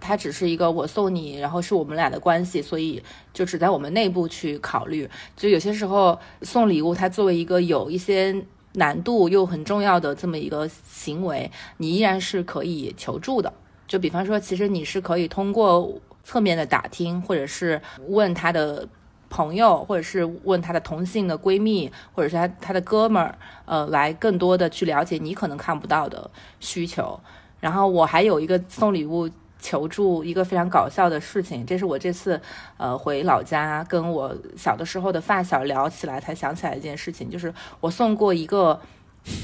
[0.00, 3.02] 它只是一个我送你，然后是我们俩的关系，所以
[3.32, 5.08] 就只在我们内部去考虑。
[5.36, 8.44] 就有些时候送礼物，它作为一个有一些
[8.76, 13.52] 难度又很重要的这么一个行为，你依然是可以求助的。
[13.86, 15.92] 就比方说，其实你是可以通过
[16.24, 18.86] 侧面的打听，或者是问他的
[19.28, 27.18] 朋友，或者是问他的同性的闺蜜，或者是他他的哥们儿，呃，来更多的去了解你可能看不到的需求。
[27.60, 29.28] 然后我还有一个送礼物
[29.66, 32.40] 求助一个非常搞笑的事情，这是我这次
[32.76, 38.80] 呃回老家跟我小的时候的发小聊起来才想起来一件事情，就是我送过一个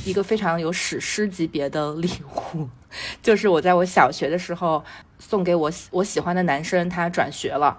[0.05, 2.09] 一个非常有史诗级别的礼
[2.55, 2.69] 物，
[3.21, 4.85] 就是我在我小学的时候
[5.19, 7.77] 送给我喜我喜欢的男生，他转学了，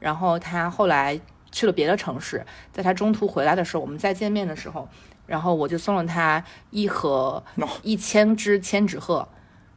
[0.00, 1.20] 然后他后来
[1.50, 4.88] 去了别的城市，在他中途回来的时候，我们再见面的时候，
[5.26, 7.68] 然后我就送了他一盒哦。
[7.82, 9.28] 一千只千纸鹤，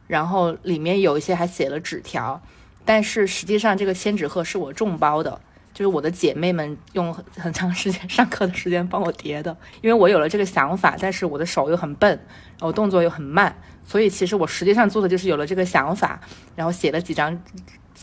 [0.06, 2.40] 然后里面有一些还写了纸条，
[2.84, 5.40] 但是实际上这个千纸鹤是我众包的。
[5.74, 12.10] 就是我的姐妹们用很很长时间上课的时间帮我叠的，因为我有了这个想法，但是我的手又很笨，
[12.52, 13.54] 然后动作又很慢，
[13.84, 16.18] 所以其实我实际上做的就是有了这个想法，
[16.54, 17.38] 然后写了几张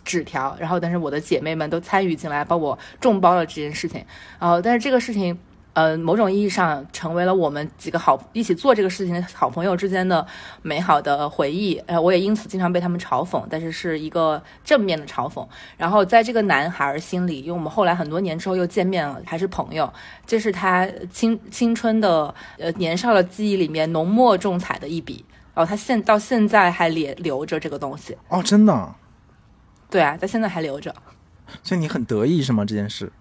[0.06, 4.06] 纸条，然后但是我的姐妹们都参与进来，帮我众包了这件事情，
[4.39, 5.39] 然后但是这个事情。
[5.74, 10.26] 呃，某种意义上成为了我们几个好一起做这个事情的好朋友之间的
[10.62, 11.76] 美好的回忆。
[11.88, 15.48] 呃，我也因此经常被他们嘲讽，但是是一个正面的嘲讽。
[15.76, 19.92] 然后在这个男孩儿心里，因为我们后来很多年之后又见面了，还是朋友，
[20.28, 25.26] 这是他青青春的呃年少的记忆里面浓墨重彩的一笔。
[25.56, 28.96] 然后他现到现在还留留着这个东西，哦，真的啊，
[29.88, 30.96] 对啊，他现在还留着，
[31.62, 32.66] 所以你很得意是吗？
[32.66, 33.12] 这件事？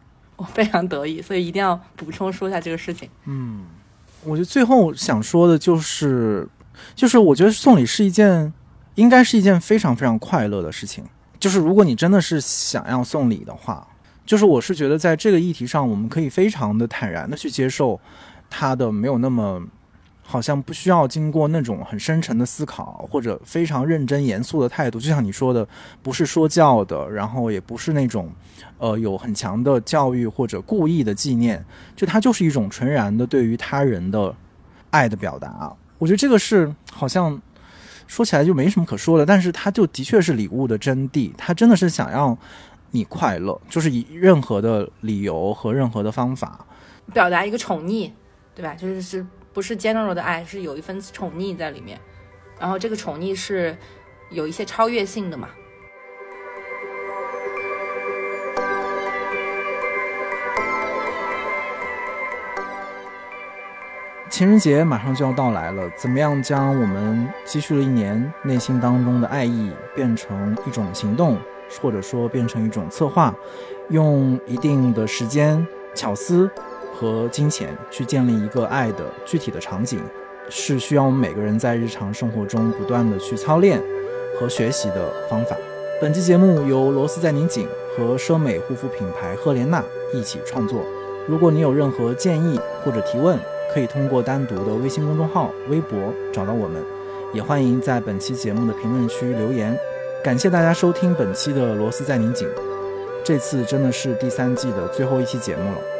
[0.42, 3.08] 非常得意，所以一定要补充说一下这个事情。
[3.26, 3.64] 嗯
[4.24, 6.48] 我觉得最后想说的就是，
[6.94, 8.52] 就是我觉得送礼是一件，
[8.94, 11.04] 应该是一件非常非常快乐的事情。
[11.40, 13.84] 就是如果你真的是想要送礼的话，
[14.24, 17.98] 就是我是觉得在这个议题上，我们可以非常的坦然的去接受
[18.48, 19.60] 他的没有那么，
[20.22, 24.98] 好像不需要经过那种很深沉的思考或者非常认真严肃的态度。
[24.98, 25.66] 就像你说的，
[26.02, 28.30] 不是说教的，然后也不是那种。
[28.78, 31.64] 呃，有很强的教育或者故意的纪念，
[31.94, 34.34] 就它就是一种纯然的对于他人的
[34.90, 35.72] 爱的表达。
[35.98, 37.40] 我觉得这个是好像
[38.08, 41.32] 说起来就没什么可说的，但是它就的确是礼物的真谛。
[41.38, 42.36] 它真的是想要
[42.90, 46.66] 你快乐，就是以任何的理由和任何的方法，
[47.12, 48.10] 表达一个宠溺，
[48.52, 48.74] 对吧？
[48.74, 52.00] 就是是不是 general 的爱，是有一份宠溺在里面，
[52.58, 53.76] 然后这个宠溺是
[54.30, 55.50] 有一些超越性的嘛。
[64.30, 71.36] 情人节马上就要到来了，怎么样将我们积蓄了一年内心当中的爱意变成一种行动，
[71.82, 73.32] 或者说变成一种策划，
[73.90, 76.50] 用一定的时间、巧思
[76.94, 80.00] 和金钱去建立一个爱的具体的场景，
[80.48, 83.80] 是需要我们每个人在日常生活中不断的去操练
[84.38, 85.56] 和学习的方法。
[86.00, 87.66] 本期节目由罗斯在拧紧
[87.96, 90.84] 和奢美护肤品牌赫莲娜一起创作。
[91.28, 93.38] 如果你有任何建议或者提问，
[93.72, 96.82] 可以通过单独的微信公众号、微博找到我们，
[97.32, 99.78] 也欢迎在本期节目的评论区留言。
[100.24, 102.46] 感谢大家收听本期的《螺丝在拧紧》，
[103.24, 105.91] 这次真的是第三季的最后一期节目了。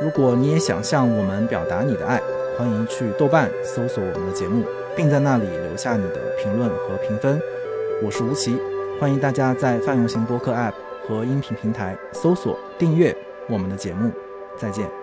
[0.00, 2.20] 如果你也想向我们表达你的爱，
[2.56, 4.64] 欢迎去豆瓣搜索我们的节目，
[4.96, 7.40] 并在那里留下你的评论和评分。
[8.02, 8.58] 我是吴奇，
[8.98, 10.72] 欢迎大家在泛用型播客 App
[11.06, 13.14] 和音频平台搜索订阅
[13.48, 14.10] 我们的节目。
[14.56, 14.99] 再见。